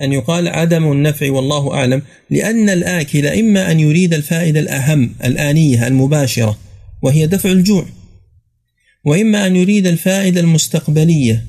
[0.02, 6.58] أن يقال عدم النفع والله أعلم لأن الآكل إما أن يريد الفائدة الأهم الآنية المباشرة
[7.02, 7.86] وهي دفع الجوع.
[9.04, 11.44] وإما أن يريد الفائدة المستقبلية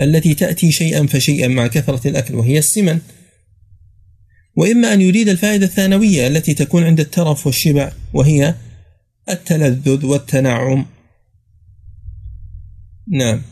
[0.00, 2.98] التي تأتي شيئا فشيئا مع كثرة الأكل وهي السمن.
[4.56, 8.54] وإما أن يريد الفائدة الثانوية التي تكون عند الترف والشبع وهي
[9.28, 10.86] التلذذ والتنعم.
[13.08, 13.42] نعم.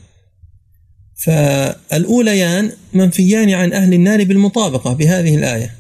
[1.14, 5.74] فالأوليان منفيان عن أهل النار بالمطابقة بهذه الآية.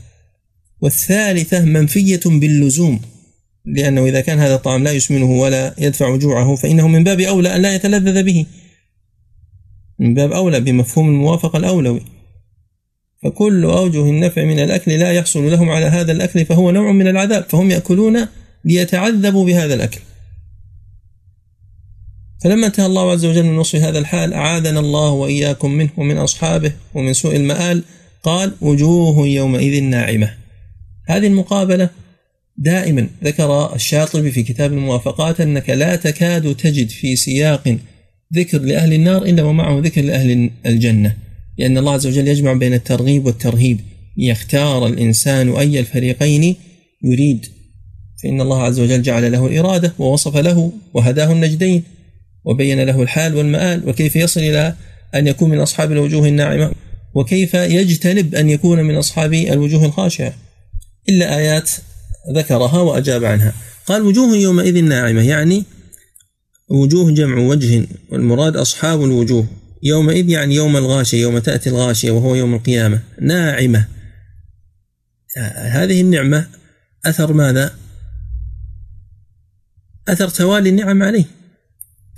[0.80, 3.00] والثالثة منفية باللزوم.
[3.68, 7.62] لأنه إذا كان هذا الطعام لا يسمنه ولا يدفع جوعه فإنه من باب أولى أن
[7.62, 8.46] لا يتلذذ به.
[9.98, 12.02] من باب أولى بمفهوم الموافقة الأولوي.
[13.22, 17.44] فكل أوجه النفع من الأكل لا يحصل لهم على هذا الأكل فهو نوع من العذاب.
[17.48, 18.26] فهم يأكلون
[18.64, 20.00] ليتعذبوا بهذا الأكل.
[22.44, 26.72] فلما انتهى الله عز وجل من وصف هذا الحال أعاذنا الله وإياكم منه ومن أصحابه
[26.94, 27.82] ومن سوء المآل.
[28.22, 30.34] قال وجوه يومئذ ناعمة.
[31.06, 31.90] هذه المقابلة
[32.58, 37.76] دائما ذكر الشاطبي في كتاب الموافقات أنك لا تكاد تجد في سياق
[38.34, 41.16] ذكر لأهل النار إلا ومعه ذكر لأهل الجنة
[41.58, 43.80] لأن الله عز وجل يجمع بين الترغيب والترهيب
[44.16, 46.56] يختار الإنسان أي الفريقين
[47.04, 47.46] يريد
[48.22, 51.82] فإن الله عز وجل جعل له الإرادة ووصف له وهداه النجدين
[52.44, 54.74] وبين له الحال والمآل وكيف يصل إلى
[55.14, 56.72] أن يكون من أصحاب الوجوه الناعمة
[57.14, 60.34] وكيف يجتنب أن يكون من أصحاب الوجوه الخاشعة.
[61.08, 61.70] إلا آيات
[62.34, 63.52] ذكرها وأجاب عنها.
[63.86, 65.64] قال وجوه يومئذ ناعمة يعني
[66.68, 69.46] وجوه جمع وجه والمراد أصحاب الوجوه.
[69.82, 73.00] يومئذ يعني يوم الغاشية يوم تأتي الغاشية وهو يوم القيامة.
[73.20, 73.86] ناعمة.
[75.56, 76.46] هذه النعمة
[77.06, 77.74] أثر ماذا؟
[80.08, 81.24] أثر توالي النعم عليه.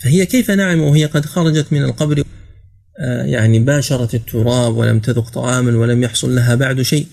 [0.02, 2.24] فهي كيف ناعمة وهي قد خرجت من القبر
[2.98, 7.06] آه، يعني باشرت التراب ولم تذق طعاما ولم يحصل لها بعد شيء.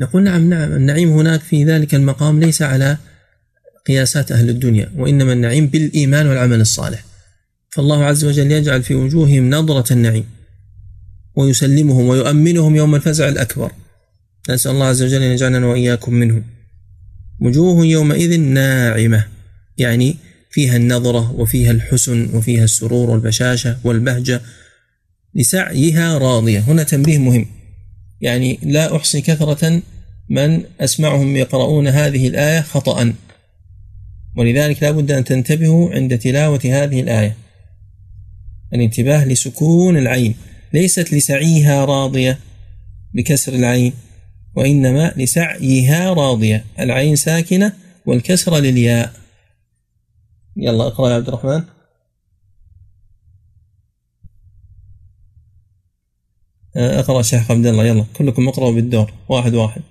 [0.00, 2.98] نقول نعم نعم النعيم هناك في ذلك المقام ليس على
[3.86, 7.04] قياسات أهل الدنيا وإنما النعيم بالإيمان والعمل الصالح.
[7.70, 10.24] فالله عز وجل يجعل في وجوههم نظرة النعيم
[11.36, 13.72] ويسلمهم ويؤمنهم يوم الفزع الأكبر.
[14.50, 16.44] نسأل الله عز وجل أن يجعلنا وإياكم منهم.
[17.40, 19.24] وجوه يومئذ ناعمة
[19.78, 20.16] يعني
[20.50, 24.40] فيها النظرة وفيها الحسن وفيها السرور والبشاشة والبهجة
[25.34, 26.58] لسعيها راضية.
[26.58, 27.46] هنا تنبيه مهم.
[28.20, 29.82] يعني لا أحصي كثرة
[30.28, 33.14] من أسمعهم يقرؤون هذه الآية خطأ.
[34.36, 37.36] ولذلك لا بد أن تنتبهوا عند تلاوة هذه الآية.
[38.74, 40.34] الانتباه لسكون العين.
[40.72, 42.38] ليست لسعيها راضية
[43.14, 43.92] بكسر العين
[44.54, 46.64] وإنما لسعيها راضية.
[46.80, 47.72] العين ساكنة
[48.06, 49.12] والكسر للياء.
[50.56, 51.62] يلا اقرأ يا عبد الرحمن.
[56.76, 58.06] آه، اقرأ شيخ عبد الله يلا.
[58.16, 59.12] كلكم اقرأوا بالدور.
[59.28, 59.82] واحد واحد.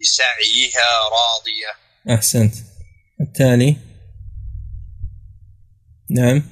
[0.00, 1.72] لسعيها راضية.
[2.14, 2.54] أحسنت.
[3.20, 3.76] التالي.
[6.10, 6.42] نعم.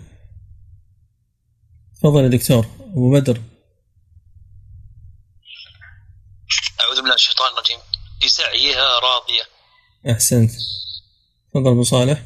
[1.94, 2.66] تفضل يا دكتور.
[2.80, 3.42] أبو بدر.
[6.80, 7.78] أعوذ بالله من الشيطان الرجيم.
[8.22, 9.42] لسعيها راضية.
[10.12, 10.50] أحسنت.
[11.56, 12.22] تفضل أبو صالح.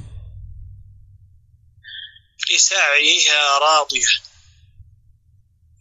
[2.55, 4.07] لسعيها راضية.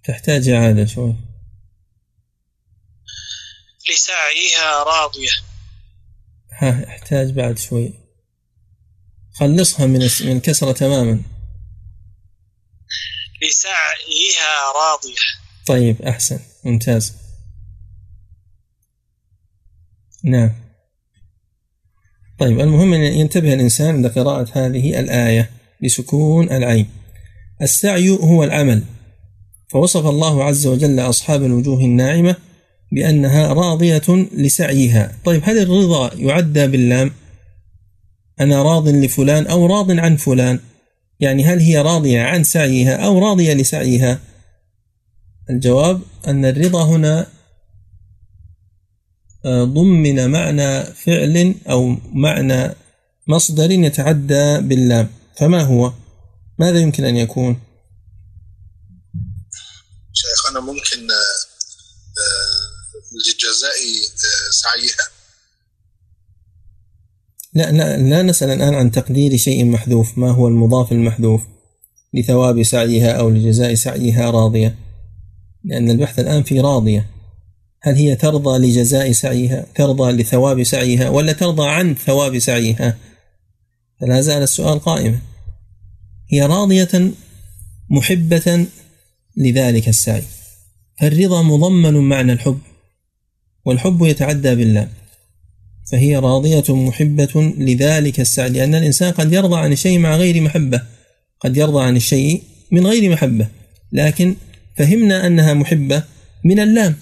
[0.04, 1.16] تحتاج إعادة شوي.
[3.90, 5.30] لسعيها راضية.
[6.52, 7.94] ها احتاج بعد شوي.
[9.34, 11.24] خلصها من من الكسرة تماما.
[13.42, 15.22] لسعيها راضية.
[15.68, 16.40] طيب أحسن.
[16.66, 17.14] ممتاز.
[20.24, 20.69] نعم.
[22.40, 25.50] طيب المهم أن ينتبه الإنسان عند قراءة هذه الآية
[25.84, 26.88] بسكون العين.
[27.62, 28.84] السعي هو العمل.
[29.68, 32.36] فوصف الله عز وجل أصحاب الوجوه الناعمة
[32.92, 35.12] بأنها راضية لسعيها.
[35.26, 37.12] طيب هل الرضا يعدى باللام؟
[38.40, 40.60] أنا راض لفلان أو راض عن فلان.
[41.20, 44.20] يعني هل هي راضية عن سعيها أو راضية لسعيها؟
[45.50, 47.28] الجواب أن الرضا هنا
[49.48, 52.76] ضمن معنى فعل أو معنى
[53.28, 55.10] مصدر يتعدى باللام.
[55.38, 55.94] فما هو؟
[56.60, 57.60] ماذا يمكن أن يكون؟
[60.14, 61.40] شيخ أنا ممكن آه،
[62.22, 62.70] آه،
[63.12, 63.80] لجزاء
[64.14, 65.10] آه، سعيها؟
[67.54, 70.18] لا لا لا نسأل الآن عن تقدير شيء محذوف.
[70.18, 71.42] ما هو المضاف المحذوف
[72.14, 74.76] لثواب سعيها أو لجزاء سعيها راضية؟
[75.64, 77.19] لأن البحث الآن في راضية.
[77.82, 82.98] هل هي ترضى لجزاء سعيها ترضى لثواب سعيها ولا ترضى عن ثواب سعيها؟
[84.02, 85.20] فلا زال السؤال قائما.
[86.32, 87.12] هي راضية
[87.90, 88.66] محبة
[89.38, 90.24] لذلك السعي.
[91.00, 92.60] فالرضا مضمن معنى الحب
[93.66, 94.88] والحب يتعدى بالله.
[95.92, 100.82] فهي راضية محبة لذلك السعي لأن الإنسان قد يرضى عن شيء مع غير محبة.
[101.40, 103.48] قد يرضى عن الشيء من غير محبة.
[103.92, 104.36] لكن
[104.78, 106.04] فهمنا أنها محبة
[106.46, 106.96] من اللام.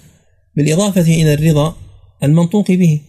[0.56, 1.76] بالإضافة إلى الرضا
[2.22, 3.00] المنطوق به.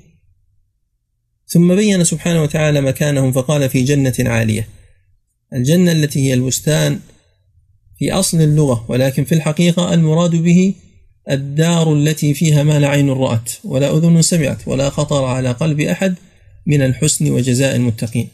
[1.47, 4.67] ثم بين سبحانه وتعالى مكانهم فقال في جنة عالية.
[5.53, 6.99] الجنة التي هي البستان
[7.99, 10.73] في أصل اللغة ولكن في الحقيقة المراد به
[11.31, 16.15] الدار التي فيها ما لا عين رأت ولا أذن سمعت ولا خطر على قلب أحد
[16.65, 18.27] من الحسن وجزاء المتقين.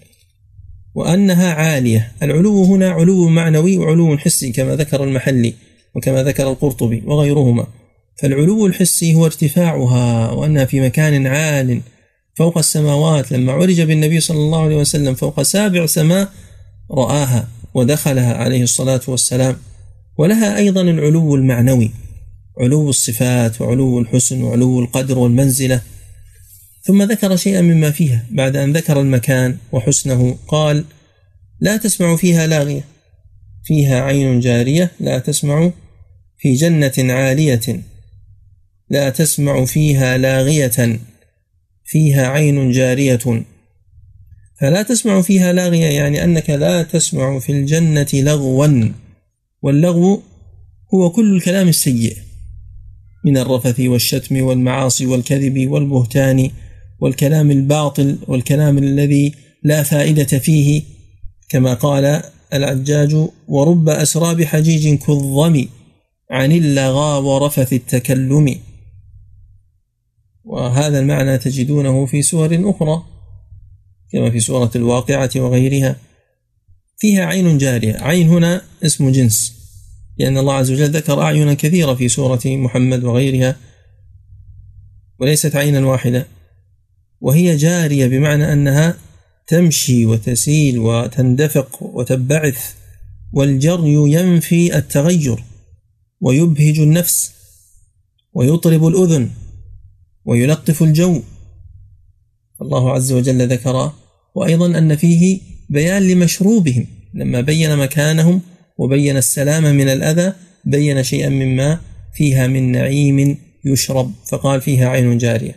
[0.95, 2.11] وأنها عالية.
[2.23, 5.53] العلو هنا علو معنوي وعلو حسي كما ذكر المحلي
[5.95, 7.67] وكما ذكر القرطبي وغيرهما.
[8.21, 11.81] فالعلو الحسي هو ارتفاعها وأنها في مكان عال
[12.37, 13.31] فوق السماوات.
[13.31, 16.29] لما عرج بالنبي صلى الله عليه وسلم فوق سابع سماء
[16.91, 19.57] رآها ودخلها عليه الصلاة والسلام.
[20.17, 21.91] ولها أيضا العلو المعنوي
[22.61, 25.81] علو الصفات وعلو الحسن وعلو القدر والمنزلة.
[26.83, 30.37] ثم ذكر شيئا مما فيها بعد أن ذكر المكان وحسنه.
[30.47, 30.85] قال
[31.59, 32.83] لا تسمع فيها لاغية
[33.63, 35.71] فيها عين جارية لا تسمع
[36.37, 37.94] في جنة عالية.
[38.89, 40.99] لا تسمع فيها لاغية
[41.85, 43.43] فيها عين جارية.
[44.61, 48.89] فلا تسمع فيها لاغية يعني أنك لا تسمع في الجنة لغوا
[49.61, 50.21] واللغو
[50.93, 52.17] هو كل الكلام السيء
[53.25, 56.49] من الرفث والشتم والمعاصي والكذب والبهتان
[56.99, 59.33] والكلام الباطل والكلام الذي
[59.63, 60.83] لا فائدة فيه.
[61.49, 62.21] كما قال
[62.53, 65.65] العجاج ورب أسراب حجيج كالظم
[66.31, 68.55] عن اللغى ورفث التكلم
[70.45, 73.03] وهذا المعنى تجدونه في سور أخرى
[74.11, 75.95] كما في سورة الواقعة وغيرها.
[76.97, 77.97] فيها عين جارية.
[78.01, 79.53] عين هنا اسم جنس
[80.17, 83.55] لأن الله عز وجل ذكر أعينا كثيرة في سورة محمد وغيرها
[85.19, 86.27] وليست عينا واحدة.
[87.21, 88.97] وهي جارية بمعنى أنها
[89.47, 92.73] تمشي وتسيل وتندفق وتبعث
[93.33, 95.43] والجري ينفي التغير
[96.21, 97.31] ويبهج النفس
[98.33, 99.29] ويطرب الأذن
[100.25, 101.21] ويلطف الجو.
[102.61, 103.91] الله عز وجل ذكر
[104.35, 106.87] وأيضا أن فيه بيان لمشروبهم.
[107.13, 108.41] لما بين مكانهم
[108.77, 110.33] وبين السلام من الأذى
[110.65, 111.79] بين شيئا مما
[112.13, 115.55] فيها من نعيم يشرب فقال فيها عين جارية.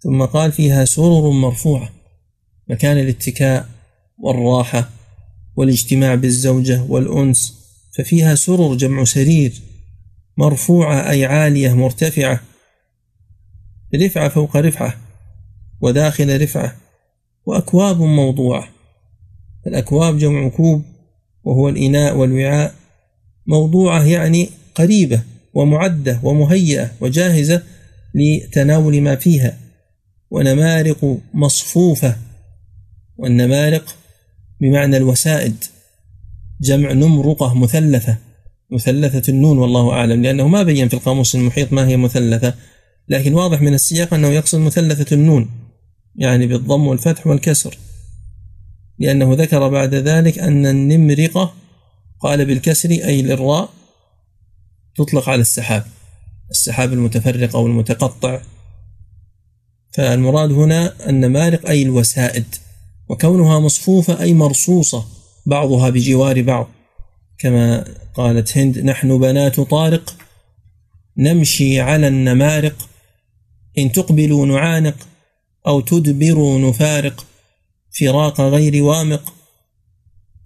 [0.00, 1.92] ثم قال فيها سرر مرفوعة
[2.68, 3.68] مكان الاتكاء
[4.18, 4.90] والراحة
[5.56, 7.54] والاجتماع بالزوجة والأنس
[7.96, 9.52] ففيها سرر جمع سرير
[10.36, 12.40] مرفوعة أي عالية مرتفعة
[13.94, 14.96] رفعة فوق رفعة
[15.80, 16.76] وداخل رفعة
[17.46, 18.68] وأكواب موضوعة.
[19.66, 20.82] الأكواب جمع كوب
[21.44, 22.74] وهو الإناء والوعاء.
[23.46, 25.22] موضوعة يعني قريبة
[25.54, 27.62] ومعدة ومهيئة وجاهزة
[28.14, 29.58] لتناول ما فيها.
[30.30, 32.16] ونمارق مصفوفة
[33.16, 33.96] والنمارق
[34.60, 35.64] بمعنى الوسائد.
[36.60, 38.16] جمع نمرقة مثلثة
[38.70, 42.54] مثلثة النون والله أعلم لأنه ما بين في القاموس المحيط ما هي مثلثة.
[43.08, 45.50] لكن واضح من السياق أنه يقصد مثلثة النون
[46.16, 47.78] يعني بالضم والفتح والكسر
[48.98, 51.54] لأنه ذكر بعد ذلك أن النمرقة
[52.20, 53.68] قال بالكسر أي للراء
[54.96, 55.84] تطلق على السحاب
[56.50, 58.40] السحاب المتفرق أو المتقطع.
[59.92, 62.44] فالمراد هنا النمارق أي الوسائد
[63.08, 65.04] وكونها مصفوفة أي مرصوصة
[65.46, 66.68] بعضها بجوار بعض.
[67.38, 67.84] كما
[68.14, 70.16] قالت هند نحن بنات طارق
[71.18, 72.88] نمشي على النمارق
[73.78, 74.94] إن تقبلوا نعانق
[75.66, 77.26] أو تدبروا نفارق
[78.00, 79.34] فراق غير وامق.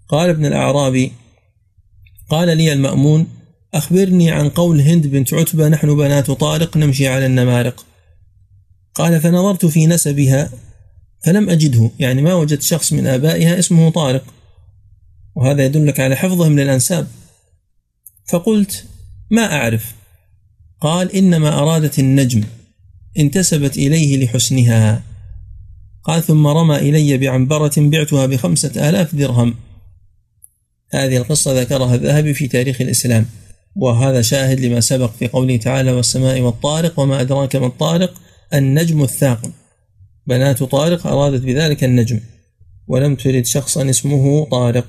[0.09, 1.11] قال ابن الأعرابي
[2.29, 3.27] قال لي المأمون
[3.73, 7.85] أخبرني عن قول هند بنت عتبة نحن بنات طارق نمشي على النمارق.
[8.95, 10.51] قال فنظرت في نسبها
[11.25, 14.23] فلم أجده يعني ما وجدت شخص من آبائها اسمه طارق.
[15.35, 17.07] وهذا يدلك على حفظهم للأنساب.
[18.29, 18.85] فقلت
[19.31, 19.95] ما أعرف.
[20.81, 22.43] قال إنما أرادت النجم.
[23.17, 25.03] انتسبت إليه لحسنها.
[26.03, 29.55] قال ثم رمى إلي بعنبرة بعتها بخمسة آلاف درهم.
[30.91, 33.25] هذه القصة ذكرها الذهبي في تاريخ الإسلام.
[33.75, 38.21] وهذا شاهد لما سبق في قوله تعالى والسماء والطارق وما أدراك ما الطارق
[38.53, 39.51] النجم الثاقب.
[40.27, 42.19] بنات طارق أرادت بذلك النجم
[42.87, 44.87] ولم ترد شخصا اسمه طارق.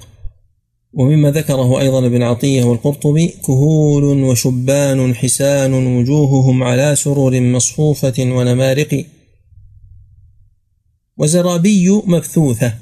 [0.93, 9.05] ومما ذكره أيضا ابن عطية والقرطبي كهول وشبان حسان وجوههم على سرور مصفوفة ونمارق.
[11.19, 12.75] وزرابي مبثوثة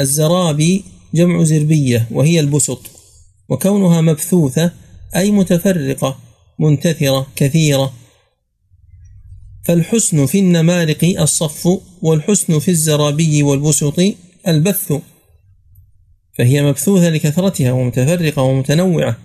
[0.00, 2.90] الزرابي جمع زربية وهي البسط
[3.48, 4.72] وكونها مبثوثة
[5.16, 6.18] أي متفرقة
[6.58, 7.92] منتثرة كثيرة.
[9.64, 11.68] فالحسن في النمارق الصف
[12.02, 14.00] والحسن في الزرابي والبسط
[14.48, 14.92] البث.
[16.38, 19.16] فهي مبثوثة لكثرتها ومتفرقة ومتنوعة.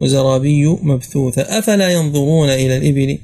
[0.00, 1.42] وزرابي مبثوثة.
[1.42, 3.18] أفلا ينظرون إلى الإبل؟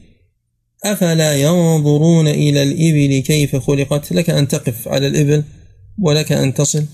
[0.84, 5.44] أفلا ينظرون إلى الإبل كيف خلقت؟ لك أن تقف على الإبل
[6.02, 6.84] ولك أن تصل.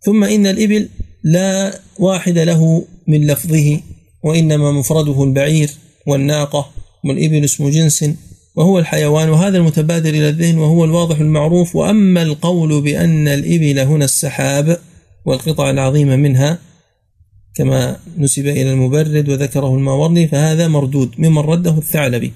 [0.00, 0.88] ثم إن الإبل
[1.24, 3.80] لا واحد له من لفظه
[4.22, 5.70] وإنما مفرده البعير
[6.06, 6.70] والناقة
[7.04, 8.04] والإبل اسم جنس
[8.56, 9.28] وهو الحيوان.
[9.28, 11.76] وهذا المتبادر إلى الذهن وهو الواضح المعروف.
[11.76, 14.78] وأما القول بأن الإبل هنا السحاب
[15.24, 16.58] والقطع العظيمة منها
[17.54, 22.32] كما نسب إلى المبرد وذكره الماوردي فهذا مردود ممن رده الثعلبي.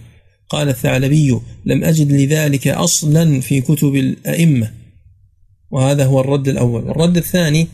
[0.49, 4.73] قال الثعلبي لم أجد لذلك أصلا في كتب الأئمة.
[5.71, 6.91] وهذا هو الرد الأول.
[6.91, 7.69] الرد الثاني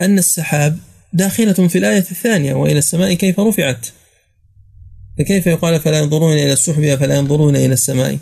[0.00, 0.78] أن السحاب
[1.12, 3.86] داخلة في الآية الثانية وإلى السماء كيف رفعت؟
[5.18, 8.18] فكيف يقال فلا ينظرون إلى السحب فلا ينظرون إلى السماء؟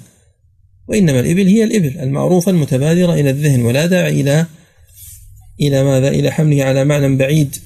[0.89, 4.47] وإنما الإبل هي الإبل المعروفة المتبادرة إلى الذهن ولا داعي إلى
[5.61, 7.57] إلى ماذا؟ إلى حمله على معنى بعيد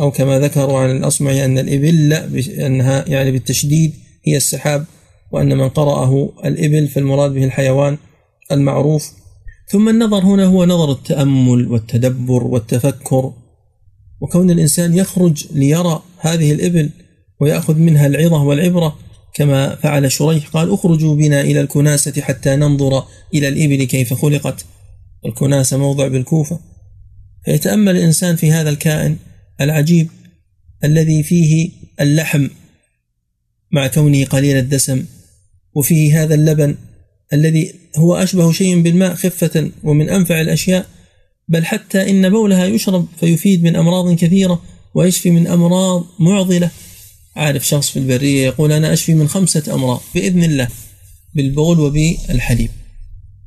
[0.00, 2.12] أو كما ذكروا عن الأصمعي أن الإبل
[2.50, 3.94] أنها يعني بالتشديد
[4.26, 4.84] هي السحاب
[5.32, 7.96] وأن من قرأه الإبل فالمراد به الحيوان
[8.52, 9.12] المعروف.
[9.68, 13.32] ثم النظر هنا هو نظر التأمل والتدبر والتفكر
[14.20, 16.90] وكون الإنسان يخرج ليرى هذه الإبل
[17.40, 18.98] ويأخذ منها العظة والعبرة
[19.34, 23.04] كما فعل شريح قال اخرجوا بنا إلى الكناسة حتى ننظر
[23.34, 24.64] إلى الإبل كيف خلقت.
[25.26, 26.60] الكناسة موضع بالكوفة.
[27.48, 29.16] فيتأمل الإنسان في هذا الكائن
[29.60, 30.08] العجيب
[30.84, 31.70] الذي فيه
[32.00, 32.48] اللحم
[33.72, 35.04] مع كونه قليل الدسم
[35.74, 36.76] وفيه هذا اللبن
[37.32, 40.86] الذي هو أشبه شيء بالماء خفة ومن أنفع الأشياء
[41.48, 44.62] بل حتى إن بولها يشرب فيفيد من أمراض كثيرة
[44.94, 46.70] ويشفي من أمراض معضلة.
[47.36, 50.68] عارف شخص في البرية يقول أنا أشفي من خمسة أمراض بإذن الله
[51.34, 52.70] بالبول وبالحليب.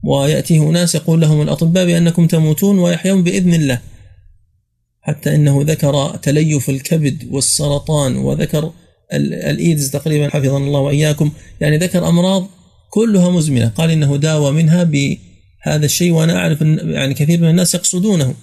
[0.04, 3.91] ويأتيه ناس يقول لهم الأطباء بأنكم تموتون ويحيون بإذن الله.
[5.02, 8.72] حتى إنه ذكر تليف الكبد والسرطان وذكر
[9.14, 11.32] الإيدز تقريبا حفظنا الله وإياكم.
[11.62, 12.48] يعني ذكر أمراض
[12.90, 13.68] كلها مزمنة.
[13.68, 18.36] قال إنه داوى منها بهذا الشيء وأنا أعرف يعني كثير من الناس يقصدونه.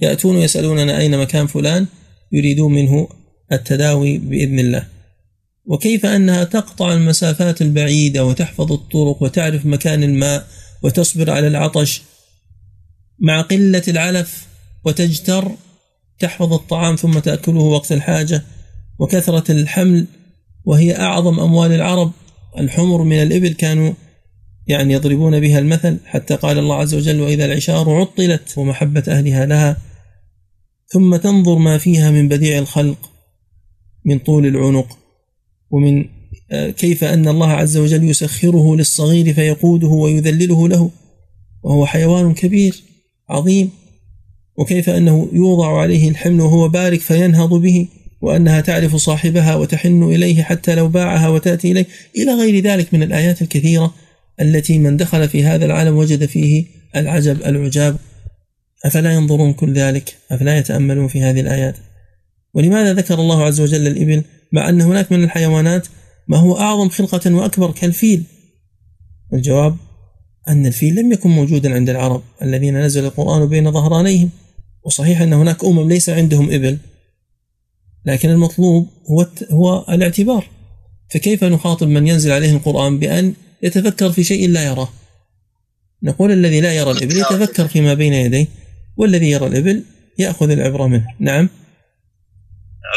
[0.00, 1.86] يأتون ويسالوننا أين مكان فلان
[2.32, 3.08] يريدون منه
[3.52, 4.86] التداوي بإذن الله.
[5.66, 10.46] وكيف أنها تقطع المسافات البعيدة وتحفظ الطرق وتعرف مكان الماء
[10.82, 12.02] وتصبر على العطش
[13.18, 14.46] مع قلة العلف
[14.84, 15.52] وتجتر
[16.18, 18.42] تحفظ الطعام ثم تأكله وقت الحاجة
[18.98, 20.06] وكثرة الحمل
[20.64, 22.12] وهي أعظم أموال العرب.
[22.58, 23.92] الحمر من الإبل كانوا
[24.66, 29.76] يعني يضربون بها المثل حتى قال الله عز وجل وإذا العشار عطلت ومحبة أهلها لها
[30.86, 33.10] ثم تنظر ما فيها من بديع الخلق
[34.04, 34.98] من طول العنق
[35.70, 36.04] ومن
[36.50, 40.90] آه، كيف أن الله عز وجل يسخره للصغير فيقوده ويذلله له
[41.62, 42.82] وهو حيوان كبير
[43.28, 43.70] عظيم.
[44.58, 47.88] وكيف أنه يوضع عليه الحمل وهو بارك فينهض به
[48.20, 51.86] وأنها تعرف صاحبها وتحن إليه حتى لو باعها وتأتي إليه.
[52.16, 53.94] إلى غير ذلك من الآيات الكثيرة
[54.40, 56.64] التي من دخل في هذا العالم وجد فيه
[56.96, 57.96] العجب العجاب.
[58.84, 61.76] أفلا ينظرون كل ذلك؟ أفلا يتأملون في هذه الآيات؟
[62.54, 65.86] ولماذا ذكر الله عز وجل الإبل؟ مع أن هناك من الحيوانات
[66.28, 68.24] ما هو أعظم خلقة وأكبر كالفيل.
[69.32, 69.76] الجواب
[70.48, 74.30] أن الفيل لم يكن موجودا عند العرب الذين نزل القرآن بين ظهرانيهم.
[74.86, 76.78] وصحيح أن هناك أمم ليس عندهم إبل
[78.04, 80.48] لكن المطلوب هو هو الاعتبار.
[81.14, 84.88] فكيف نخاطب من ينزل عليه القرآن بأن يتفكر في شيء لا يراه؟
[86.02, 88.46] نقول الذي لا يرى الإبل يتفكر فيما بين يديه
[88.96, 89.84] والذي يرى الإبل
[90.18, 91.06] يأخذ العبرة منه.
[91.20, 91.48] نعم؟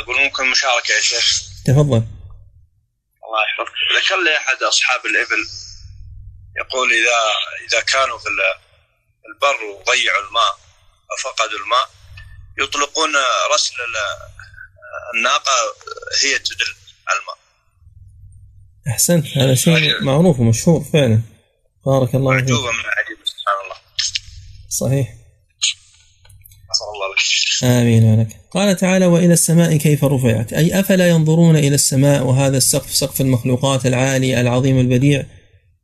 [0.04, 1.50] أقول ممكن مشاركة يا شيخ.
[1.66, 2.04] تفضل.
[3.26, 3.76] الله يحفظك.
[3.98, 5.48] ذكر لي أحد أصحاب الإبل
[6.58, 7.20] يقول إذا
[7.68, 8.28] إذا كانوا في
[9.30, 10.69] البر وضيعوا الماء
[11.24, 11.90] فقدوا الماء.
[12.62, 13.10] يطلقون
[13.54, 13.74] رسل
[15.16, 15.52] الناقة
[16.24, 16.74] هي تدل
[17.08, 17.38] على الماء.
[18.88, 21.22] أحسنت هذا شيء معروف ومشهور فعلا.
[21.86, 22.50] بارك الله فيك.
[22.50, 23.76] معجوبة من عجيب سبحان الله.
[24.70, 25.16] صحيح.
[26.72, 27.20] نسأل الله لك.
[27.64, 32.96] آمين لك قال تعالى وإلى السماء كيف رفعت؟ أي أفلا ينظرون إلى السماء وهذا السقف
[32.96, 35.26] سقف المخلوقات العالي العظيم البديع؟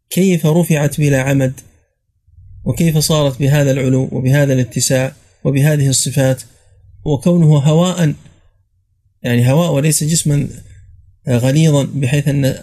[0.10, 1.62] كيف رفعت بلا عمد؟
[2.66, 5.14] وكيف صارت بهذا العلو وبهذا الاتساع
[5.44, 6.42] وبهذه الصفات
[7.06, 8.14] وكونه هواء
[9.24, 10.48] يعني هواء وليس جسما
[11.30, 12.56] غليظا بحيث أن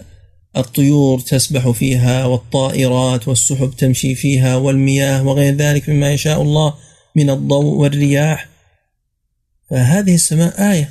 [0.56, 6.74] الطيور تسبح فيها والطائرات والسحب تمشي فيها والمياه وغير ذلك مما يشاء الله
[7.16, 8.48] من الضوء والرياح.
[9.70, 10.90] فهذه السماء آية.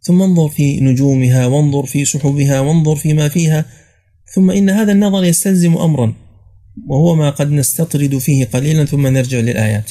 [0.00, 3.64] ثم انظر في نجومها وانظر في سحبها وانظر فيما فيها
[4.34, 6.14] ثم إن هذا النظر يستلزم أمرا.
[6.86, 9.90] وهو ما قد نستطرد فيه قليلا ثم نرجع للآيات.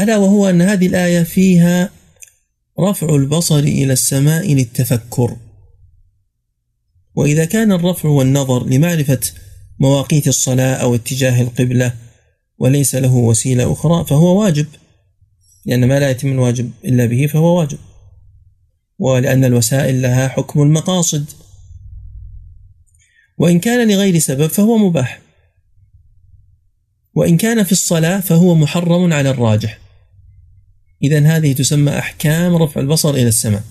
[0.00, 1.90] ألا وهو أن هذه الآية فيها
[2.80, 5.36] رفع البصر إلى السماء للتفكر.
[7.14, 9.20] وإذا كان الرفع والنظر لمعرفة
[9.80, 11.94] مواقيت الصلاة أو اتجاه القبلة
[12.58, 14.66] وليس له وسيلة أخرى فهو واجب.
[15.66, 17.78] لأن ما لا يتم الواجب إلا به فهو واجب.
[18.98, 21.30] ولأن الوسائل لها حكم المقاصد.
[23.38, 25.20] وإن كان لغير سبب فهو مباح.
[27.14, 29.78] وإن كان في الصلاة فهو محرم على الراجح.
[31.02, 33.62] إذا هذه تسمى أحكام رفع البصر إلى السماء.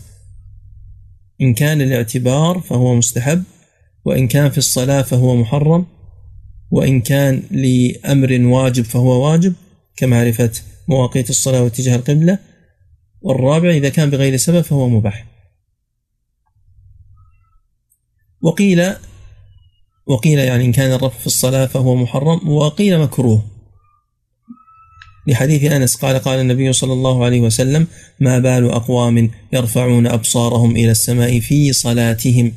[1.42, 3.44] إن كان الاعتبار فهو مستحب
[4.06, 5.86] وإن كان في الصلاة فهو محرم
[6.72, 9.54] وإن كان لأمر واجب فهو واجب
[9.96, 10.52] كمعرفة
[10.88, 12.40] مواقيت الصلاة واتجاه القبلة.
[13.22, 15.26] والرابع إذا كان بغير سبب فهو مباح.
[18.42, 18.96] وقيل
[20.08, 23.46] وقيل يعني إن كان الرفع في الصلاة فهو محرم وقيل مكروه.
[25.28, 27.88] لحديث أنس قال قال النبي صلى الله عليه وسلم
[28.20, 32.54] ما بال أقوام يرفعون أبصارهم إلى السماء في صلاتهم؟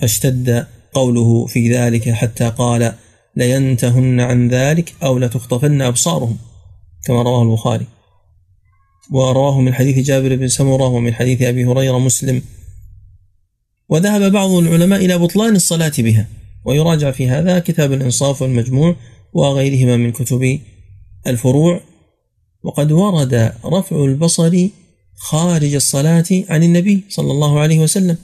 [0.00, 2.94] فاشتد قوله في ذلك حتى قال
[3.36, 6.38] لينتهن عن ذلك أو لتخطفن أبصارهم.
[7.04, 7.86] كما رواه البخاري.
[9.10, 12.42] ورواه من حديث جابر بن سمرة ومن حديث أبي هريرة مسلم.
[13.88, 16.26] وذهب بعض العلماء إلى بطلان الصلاة بها.
[16.64, 18.96] ويراجع في هذا كتاب الإنصاف والمجموع
[19.32, 20.60] وغيرهما من كتب
[21.26, 21.80] الفروع.
[22.62, 24.68] وقد ورد رفع البصر
[25.14, 28.16] خارج الصلاة عن النبي صلى الله عليه وسلم.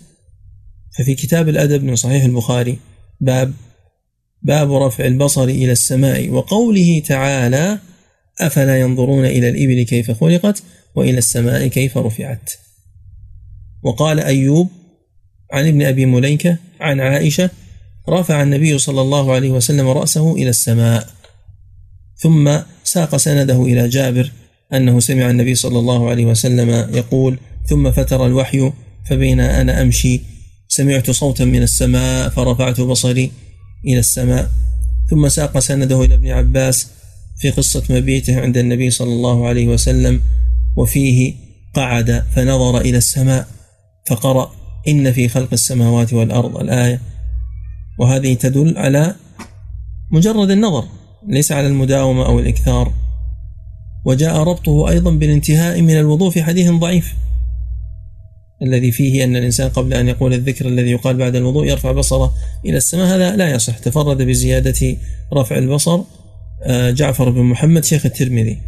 [0.98, 2.78] ففي كتاب الأدب من صحيح البخاري
[3.20, 3.52] باب
[4.42, 7.78] باب رفع البصر إلى السماء وقوله تعالى
[8.40, 10.62] أفلا ينظرون إلى الإبل كيف خلقت
[10.94, 12.52] وإلى السماء كيف رفعت؟
[13.82, 14.68] وقال أيوب
[15.52, 17.50] عن ابن أبي مليكة عن عائشة
[18.08, 21.08] رفع النبي صلى الله عليه وسلم رأسه إلى السماء
[22.16, 24.32] ثم ساق سنده إلى جابر
[24.72, 28.72] أنه سمع النبي صلى الله عليه وسلم يقول ثم فتر الوحي
[29.06, 30.20] فبين أنا أمشي.
[30.68, 33.30] سمعت صوتا من السماء فرفعت بصري
[33.86, 34.50] إلى السماء.
[35.10, 36.86] ثم ساق سنده إلى ابن عباس
[37.38, 40.22] في قصة مبيته عند النبي صلى الله عليه وسلم
[40.76, 41.34] وفيه
[41.74, 43.48] قعد فنظر إلى السماء
[44.06, 44.52] فقرأ
[44.88, 46.56] إن في خلق السماوات والأرض.
[46.56, 47.00] الآية
[47.98, 49.14] وهذه تدل على
[50.10, 50.84] مجرد النظر
[51.28, 52.92] ليس على المداومة أو الإكثار.
[54.04, 57.14] وجاء ربطه أيضا بالانتهاء من الوضوء في حديث ضعيف
[58.62, 62.34] الذي فيه أن الإنسان قبل أن يقول الذكر الذي يقال بعد الوضوء يرفع بصره
[62.64, 63.06] إلى السماء.
[63.16, 64.96] هذا لا يصح تفرد بزيادة
[65.34, 66.00] رفع البصر.
[66.62, 68.58] آه، جعفر بن محمد شيخ الترمذي.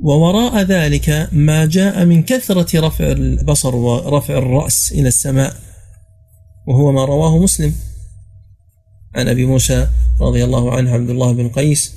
[0.00, 5.67] ووراء ذلك ما جاء من كثرة رفع البصر ورفع الرأس إلى السماء.
[6.68, 7.74] وهو ما رواه مسلم.
[9.14, 9.88] عن أبي موسى
[10.20, 11.94] رضي الله عنه عبد الله بن قيس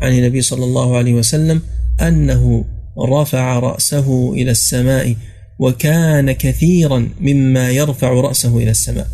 [0.00, 1.62] عن النبي صلى الله عليه وسلم
[2.00, 2.64] أنه
[2.98, 5.16] رفع رأسه إلى السماء
[5.58, 9.08] وكان كثيرا مما يرفع رأسه إلى السماء.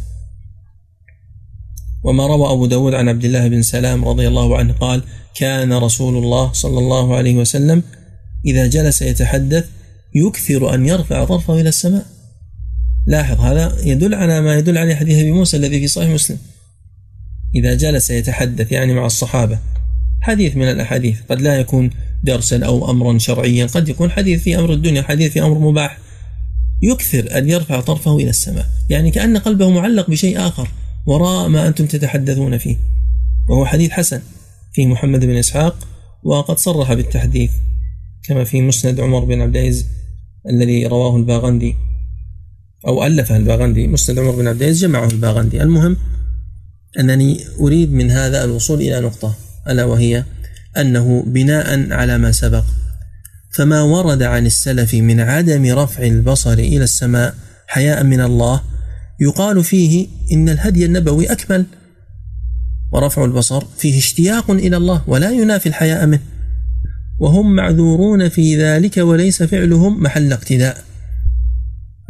[2.04, 5.02] وما روى أبو داود عن عبد الله بن سلام رضي الله عنه قال
[5.34, 7.82] كان رسول الله صلى الله عليه وسلم
[8.44, 9.68] إذا جلس يتحدث
[10.14, 12.17] يكثر أن يرفع طرفه إلى السماء.
[13.08, 16.38] لاحظ هذا يدل على ما يدل عليه حديث أبي موسى الذي في صحيح مسلم.
[17.54, 19.58] إذا جلس يتحدث يعني مع الصحابة.
[20.20, 21.20] حديث من الأحاديث.
[21.30, 21.90] قد لا يكون
[22.24, 23.66] درسا أو أمرا شرعيا.
[23.66, 25.98] قد يكون حديث في أمر الدنيا حديث في أمر مباح.
[26.82, 28.66] يكثر أن يرفع طرفه إلى السماء.
[28.90, 30.68] يعني كأن قلبه معلق بشيء آخر
[31.06, 32.76] وراء ما أنتم تتحدثون فيه.
[33.48, 34.20] وهو حديث حسن.
[34.72, 35.88] فيه محمد بن إسحاق
[36.22, 37.50] وقد صرح بالتحديث.
[38.28, 39.86] كما في مسند عمر بن عبد العزيز
[40.50, 41.76] الذي رواه الباغندي.
[42.86, 45.62] أو ألفه الباغندي مسند عمر بن عبد العزيز جمعه الباغندي.
[45.62, 45.96] المهم
[47.00, 49.34] أنني أريد من هذا الوصول إلى نقطة
[49.68, 50.24] ألا وهي
[50.76, 52.64] أنه بناء على ما سبق
[53.50, 57.34] فما ورد عن السلف من عدم رفع البصر إلى السماء
[57.66, 58.60] حياء من الله
[59.20, 61.66] يقال فيه إن الهدي النبوي أكمل
[62.92, 66.20] ورفع البصر فيه اشتياق إلى الله ولا ينافي الحياء منه
[67.18, 70.84] وهم معذورون في ذلك وليس فعلهم محل اقتداء.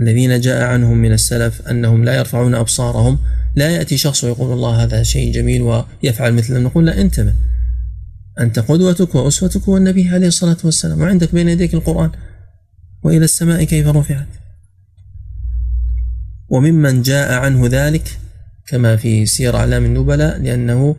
[0.01, 3.19] الذين جاء عنهم من السلف أنهم لا يرفعون أبصارهم
[3.55, 7.35] لا يأتي شخص ويقول الله هذا شيء جميل ويفعل مثله نقول لا انتبه.
[8.41, 12.11] أنت قدوتك وأسوتك هو النبي عليه الصلاة والسلام وعندك بين يديك القرآن.
[13.03, 14.27] وإلى السماء كيف رفعت؟
[16.49, 18.19] وممن جاء عنه ذلك
[18.67, 20.97] كما في سير أعلام النبلاء لأنه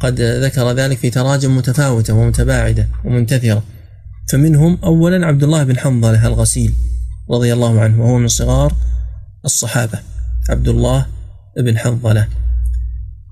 [0.00, 3.62] قد ذكر ذلك في تراجم متفاوتة ومتباعدة ومنتثرة.
[4.28, 6.72] فمنهم أولا عبد الله بن حنظلة الغسيل.
[7.30, 8.74] رضي الله عنه وهو من صغار
[9.44, 9.98] الصحابة
[10.48, 11.06] عبد الله
[11.56, 12.28] بن حنظلة.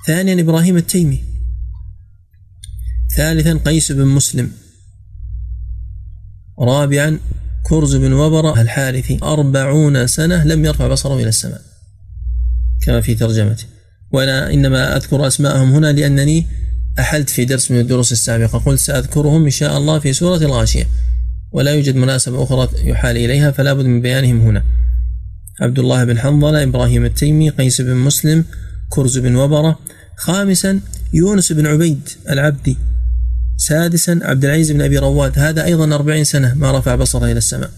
[0.06, 1.24] ثانيا إبراهيم التيمي.
[3.16, 4.52] ثالثا قيس بن مسلم.
[6.60, 7.18] رابعا
[7.62, 9.18] كرز بن وبرة الحارثي.
[9.22, 11.60] أربعون سنة لم يرفع بصره إلى السماء
[12.82, 13.64] كما في ترجمته.
[14.12, 16.46] وأنا إنما أذكر أسماءهم هنا لأنني
[16.98, 18.58] أحلت في درس من الدروس السابقة.
[18.58, 20.86] قلت سأذكرهم إن شاء الله في سورة الغاشية.
[21.56, 24.64] ولا يوجد مناسبة أخرى يحال إليها فلا بد من بيانهم هنا.
[25.60, 28.44] عبد الله بن حنظلة إبراهيم التيمي قيس بن مسلم
[28.88, 29.78] كرز بن وبرة.
[30.16, 30.80] خامسا
[31.12, 32.76] يونس بن عبيد العبدي.
[33.56, 35.38] سادسا عبد العزيز بن أبي رواد.
[35.38, 37.70] هذا أيضا أربعين سنة ما رفع بصره إلى السماء.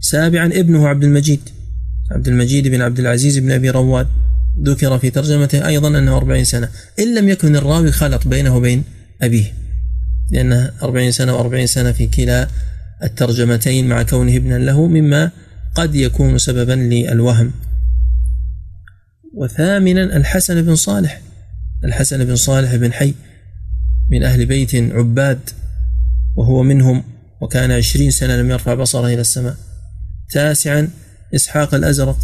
[0.00, 1.40] سابعا ابنه عبد المجيد.
[2.10, 4.08] عبد المجيد بن عبد العزيز بن أبي رواد.
[4.62, 6.68] ذكر في ترجمته أيضا أنه أربعين سنة.
[6.98, 8.84] إن لم يكن الراوي خلط بينه وبين
[9.22, 9.59] أبيه.
[10.30, 12.48] لأنه أربعين سنة وأربعين سنة في كلا
[13.02, 15.30] الترجمتين مع كونه ابنا له مما
[15.74, 17.52] قد يكون سببا للوهم.
[19.34, 21.20] وثامنا الحسن بن صالح.
[21.84, 23.14] الحسن بن صالح بن حي
[24.10, 25.40] من أهل بيت عباد
[26.36, 27.04] وهو منهم
[27.40, 29.56] وكان عشرين سنة لم يرفع بصره إلى السماء.
[30.30, 30.88] تاسعا
[31.34, 32.18] إسحاق الأزرق.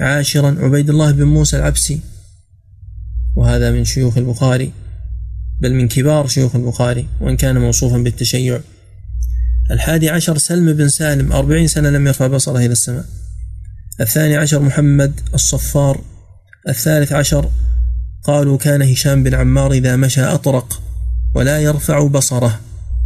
[0.00, 2.00] عاشرا عبيد الله بن موسى العبسي.
[3.36, 4.72] وهذا من شيوخ البخاري.
[5.60, 8.60] بل من كبار شيوخ البخاري وإن كان موصوفا بالتشيع.
[9.70, 13.04] الحادي عشر سلم بن سالم أربعين سنة لم يرفع بصره إلى السماء.
[14.00, 16.00] الثاني عشر محمد الصفار.
[16.68, 17.50] الثالث عشر
[18.24, 20.82] قالوا كان هشام بن عمار إذا مشى أطرق
[21.34, 22.60] ولا يرفع بصره.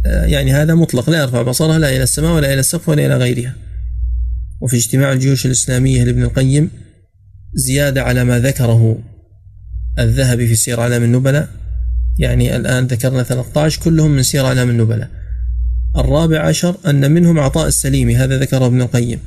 [0.05, 3.17] آه، يعني هذا مطلق لا يرفع بصره لا إلى السماء ولا إلى السقف ولا إلى
[3.17, 3.55] غيرها.
[4.61, 6.71] وفي اجتماع الجيوش الإسلامية لابن القيم
[7.53, 8.99] زيادة على ما ذكره
[9.99, 11.64] الذهبي في سير أعلام النبلاء.
[12.19, 15.09] يعني الآن ذكرنا 13 كلهم من سير أعلام النبلاء.
[15.97, 19.19] الرابع عشر أن منهم عطاء السليمي هذا ذكره ابن القيم.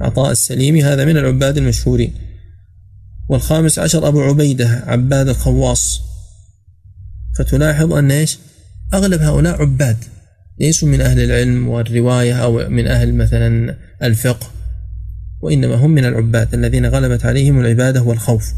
[0.00, 2.14] عطاء السليمي هذا من العباد المشهورين.
[3.28, 6.00] والخامس عشر أبو عبيدة عباد الخواص.
[7.38, 8.38] فتلاحظ أن إيش؟
[8.94, 9.96] أغلب هؤلاء عباد
[10.60, 14.46] ليسوا من أهل العلم والرواية أو من أهل مثلا الفقه
[15.40, 18.52] وإنما هم من العباد الذين غلبت عليهم العبادة والخوف.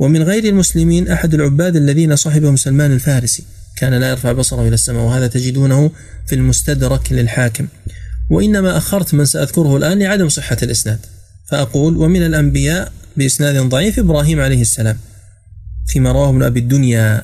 [0.00, 3.44] ومن غير المسلمين أحد العباد الذين صحبهم سلمان الفارسي.
[3.76, 5.90] كان لا يرفع بصره إلى السماء وهذا تجدونه
[6.26, 7.66] في المستدرك للحاكم.
[8.30, 10.98] وإنما أخرت من سأذكره الآن لعدم صحة الإسناد.
[11.50, 14.98] فأقول ومن الأنبياء بإسناد ضعيف إبراهيم عليه السلام
[15.86, 17.22] فيما رواه ابن أبي الدنيا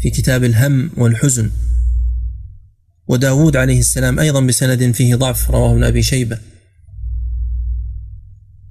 [0.00, 1.50] في كتاب الهم والحزن.
[3.08, 6.38] وداود عليه السلام أيضا بسند فيه ضعف رواه ابن أبي شيبة.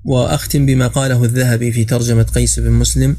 [0.07, 3.17] وأختم بما قاله الذهبي في ترجمة قيس بن مسلم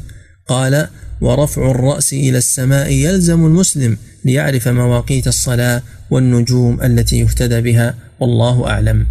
[0.48, 0.88] قال
[1.20, 9.06] ورفع الرأس إلى السماء يلزم المسلم ليعرف مواقيت الصلاة والنجوم التي يهتدى بها والله أعلم.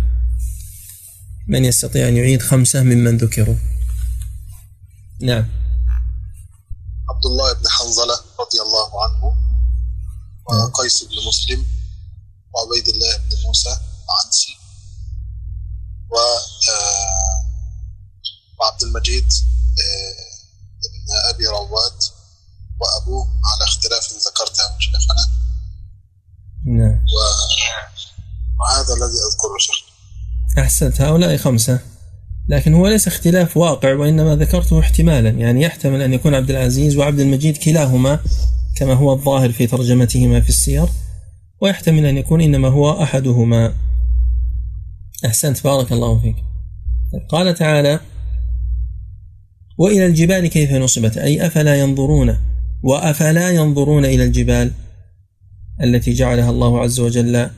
[1.48, 3.56] من يستطيع أن يعيد خمسة ممن ذكروا.
[5.22, 5.46] نعم.
[7.10, 9.34] عبد الله بن حنظلة رضي الله عنه
[10.46, 11.66] وقيس بن مسلم
[12.54, 14.58] وعبيد الله بن موسى العنسي
[16.10, 17.47] و آه،
[18.60, 20.28] وعبد المجيد آه،
[20.82, 22.04] بن أبي رواد
[22.80, 25.28] وأبوه على اختلاف ذكرتها شيخنا.
[26.66, 27.00] نعم.
[28.60, 29.76] وهذا الذي أذكره شيخ
[30.58, 31.02] أحسنت.
[31.02, 31.80] هؤلاء خمسة.
[32.48, 35.30] لكن هو ليس اختلاف واقع وإنما ذكرته احتمالا.
[35.30, 38.20] يعني يحتمل أن يكون عبد العزيز وعبد المجيد كلاهما
[38.76, 40.90] كما هو الظاهر في ترجمتهما في السير
[41.62, 43.76] ويحتمل أن يكون إنما هو أحدهما.
[45.26, 45.64] أحسنت.
[45.64, 46.36] بارك الله فيك.
[47.30, 48.00] قال تعالى
[49.78, 52.38] وإلى الجبال كيف نصبت؟ أي أفلا ينظرون؟
[52.84, 54.72] وأفلا ينظرون إلى الجبال
[55.84, 57.50] التي جعلها الله عز وجل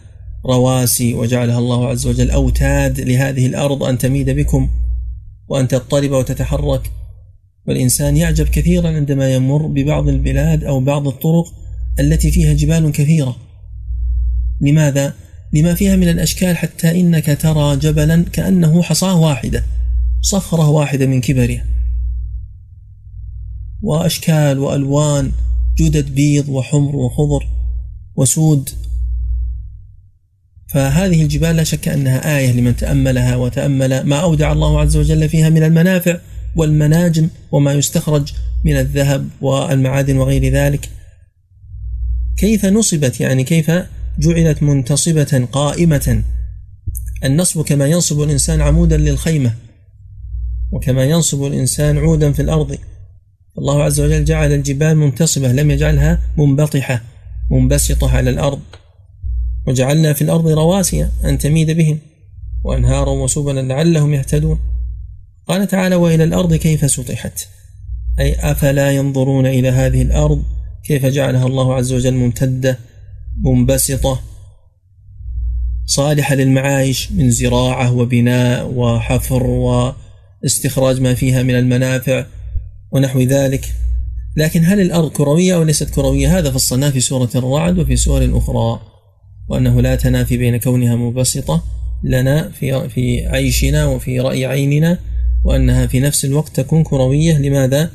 [0.46, 4.70] رواسي وجعلها الله عز وجل أوتاد لهذه الأرض أن تميد بكم
[5.48, 6.92] وأن تضطرب وتتحرك.
[7.68, 11.54] والإنسان يعجب كثيرا عندما يمر ببعض البلاد أو بعض الطرق
[12.00, 13.36] التي فيها جبال كثيرة.
[14.62, 15.14] لماذا؟
[15.54, 19.64] لما فيها من الأشكال حتى إنك ترى جبلا كأنه حصاة واحدة
[20.22, 21.79] صخرة واحدة من كبرها.
[23.82, 25.32] وأشكال وألوان
[25.78, 27.48] جدد بيض وحمر وخضر
[28.16, 28.70] وسود.
[30.70, 35.50] فهذه الجبال لا شك أنها آية لمن تأملها وتأمل ما أودع الله عز وجل فيها
[35.50, 36.18] من المنافع
[36.56, 38.34] والمناجم وما يستخرج
[38.66, 40.90] من الذهب والمعادن وغير ذلك.
[42.38, 43.72] كيف نصبت؟ يعني كيف
[44.20, 46.24] جعلت منتصبة قائمة؟
[47.24, 49.54] النصب كما ينصب الإنسان عمودا للخيمة
[50.72, 52.78] وكما ينصب الإنسان عودا في الأرض.
[53.60, 57.02] الله عز وجل جعل الجبال منتصبة لم يجعلها منبطحة
[57.52, 58.60] منبسطة على الأرض.
[59.68, 62.00] وجعلنا في الأرض رواسي أن تميد بهم
[62.64, 64.60] وأنهارا وسبلا لعلهم يهتدون.
[65.48, 67.48] قال تعالى وإلى الأرض كيف سطحت؟
[68.20, 70.44] أي أفلا ينظرون إلى هذه الأرض
[70.84, 72.78] كيف جعلها الله عز وجل ممتدة
[73.44, 74.22] منبسطة
[75.86, 82.26] صالحة للمعايش من زراعة وبناء وحفر واستخراج ما فيها من المنافع.
[82.92, 83.74] ونحو ذلك.
[84.36, 88.82] لكن هل الأرض كروية أو ليست كروية؟ هذا فصلناه في سورة الرعد وفي سور أخرى.
[89.50, 91.64] وأنه لا تنافي بين كونها مبسطة
[92.04, 95.00] لنا في في عيشنا وفي رأي عيننا
[95.44, 97.38] وأنها في نفس الوقت تكون كروية.
[97.38, 97.92] لماذا؟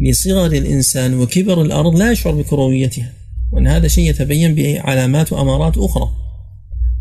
[0.00, 3.12] لصغر الإنسان وكبر الأرض لا يشعر بكرويتها.
[3.52, 6.08] وأن هذا شيء يتبين بعلامات وأمارات أخرى.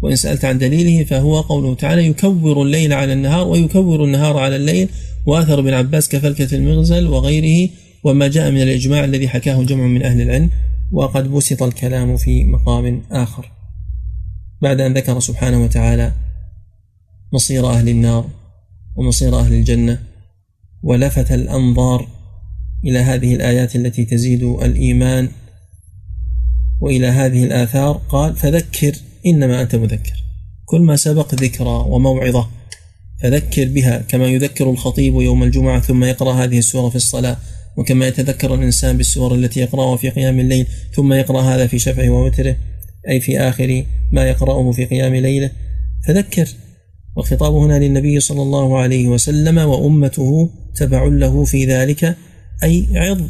[0.01, 4.89] وإن سألت عن دليله فهو قوله تعالى يكور الليل على النهار ويكور النهار على الليل
[5.27, 7.69] وأثر ابن عباس كفلكة المغزل وغيره
[8.03, 10.49] وما جاء من الإجماع الذي حكاه جمع من أهل العلم
[10.91, 13.51] وقد بسط الكلام في مقام آخر.
[14.61, 16.13] بعد أن ذكر سبحانه وتعالى
[17.33, 18.29] مصير أهل النار
[18.95, 19.99] ومصير أهل الجنة
[20.83, 22.07] ولفت الأنظار
[22.83, 25.29] إلى هذه الآيات التي تزيد الإيمان
[26.81, 30.23] وإلى هذه الآثار قال فذكر إنما أنت مذكر.
[30.65, 32.49] كل ما سبق ذكرى وموعظة.
[33.21, 37.37] فذكر بها كما يذكر الخطيب يوم الجمعة ثم يقرأ هذه السورة في الصلاة
[37.77, 42.55] وكما يتذكر الإنسان بالسور التي يقرأها في قيام الليل ثم يقرأ هذا في شفعه ووتره
[43.09, 45.51] أي في آخر ما يقرأه في قيام ليله.
[46.07, 46.47] فذكر.
[47.15, 52.17] والخطاب هنا للنبي صلى الله عليه وسلم وأمته تبع له في ذلك
[52.63, 53.21] أي عظ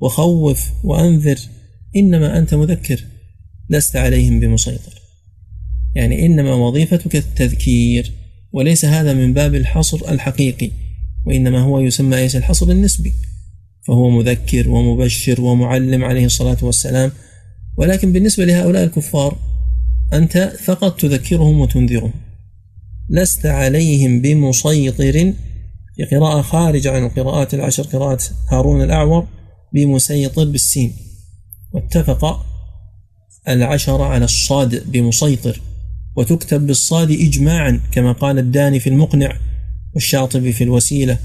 [0.00, 1.38] وخوف وأنذر
[1.96, 3.04] إنما أنت مذكر
[3.70, 5.02] لست عليهم بمسيطر.
[5.94, 8.12] يعني إنما وظيفتك التذكير.
[8.52, 10.70] وليس هذا من باب الحصر الحقيقي
[11.26, 13.12] وإنما هو يسمى إيش؟ الحصر النسبي.
[13.86, 17.12] فهو مذكر ومبشر ومعلم عليه الصلاة والسلام.
[17.76, 19.38] ولكن بالنسبة لهؤلاء الكفار
[20.12, 22.12] أنت فقط تذكرهم وتنذرهم.
[23.10, 25.32] لست عليهم بمسيطر.
[25.96, 28.18] في قراءة خارجة عن القراءات العشر قراءة
[28.50, 29.26] هارون الأعور
[29.74, 30.92] بمسيطر بالسين.
[31.72, 32.46] واتفق
[33.48, 35.60] العشر على الصاد بمسيطر.
[36.16, 39.36] وتكتب بالصاد إجماعا كما قال الداني في المقنع
[39.94, 41.18] والشاطبي في الوسيلة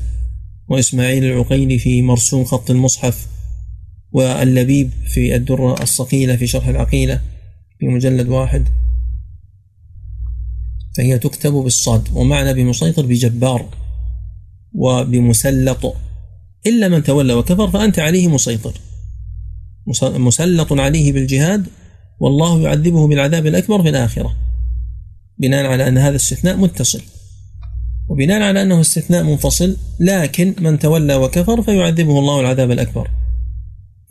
[0.67, 3.27] وإسماعيل العقيلي في مرسوم خط المصحف
[4.11, 7.21] واللبيب في الدرة الصقيلة في شرح العقيلة
[7.79, 8.67] في مجلد واحد.
[10.97, 13.69] فهي تكتب بالصاد ومعنى بمسيطر بجبار
[14.73, 15.95] وبمسلط.
[16.65, 18.73] إلا من تولى وكفر فأنت عليه مسيطر.
[20.01, 21.67] مسلط عليه بالجهاد
[22.19, 24.46] والله يعذبه بالعذاب الأكبر في الآخرة.
[25.39, 27.01] بناء على أن هذا استثناء متصل.
[28.09, 33.09] وبناء على أنه استثناء منفصل لكن من تولى وكفر فيعذبه الله العذاب الأكبر.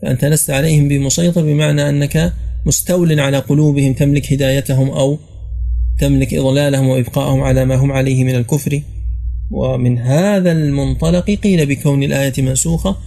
[0.01, 2.33] فأنت لست عليهم بمسيطر بمعنى أنك
[2.65, 5.17] مستول على قلوبهم تملك هدايتهم أو
[5.99, 8.81] تملك إضلالهم وإبقائهم على ما هم عليه من الكفر.
[9.51, 12.97] ومن هذا المنطلق قيل بكون الآية منسوخة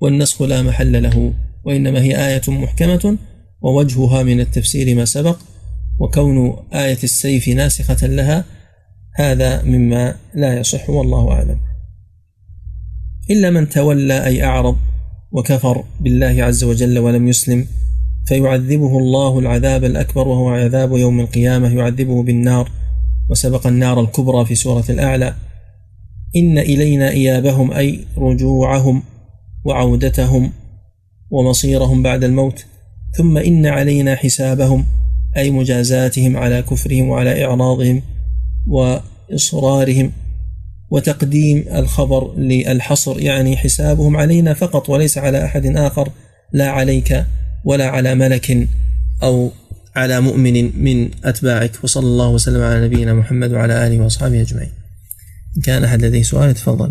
[0.00, 1.32] والنسخ لا محل له
[1.64, 3.16] وإنما هي آية محكمة
[3.60, 5.36] ووجهها من التفسير ما سبق.
[6.00, 8.44] وكون آية السيف ناسخة لها
[9.16, 11.60] هذا مما لا يصح والله أعلم.
[13.30, 14.76] إلا من تولى أي أعرض
[15.32, 17.66] وكفر بالله عز وجل ولم يسلم
[18.26, 22.70] فيعذبه الله العذاب الأكبر وهو عذاب يوم القيامة يعذبه بالنار.
[23.30, 25.34] وسبق النار الكبرى في سورة الأعلى.
[26.36, 29.02] إن إلينا إيابهم أي رجوعهم
[29.64, 30.52] وعودتهم
[31.30, 32.66] ومصيرهم بعد الموت
[33.16, 34.86] ثم إن علينا حسابهم
[35.36, 38.02] أي مجازاتهم على كفرهم وعلى إعراضهم
[38.66, 40.12] وإصرارهم
[40.90, 46.08] وتقديم الخبر للحصر يعني حسابهم علينا فقط وليس على أحد آخر
[46.52, 47.26] لا عليك
[47.64, 48.68] ولا على ملك
[49.22, 49.52] أو
[49.96, 51.84] على مؤمن من أتباعك.
[51.84, 54.72] وصلى الله وسلم على نبينا محمد وعلى آله وأصحابه أجمعين.
[55.56, 56.88] إن كان أحد لديه سؤال تفضل.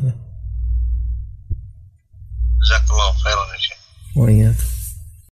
[2.61, 3.77] جزاك الله خيرا يا شيخ.
[4.15, 4.78] وإياك.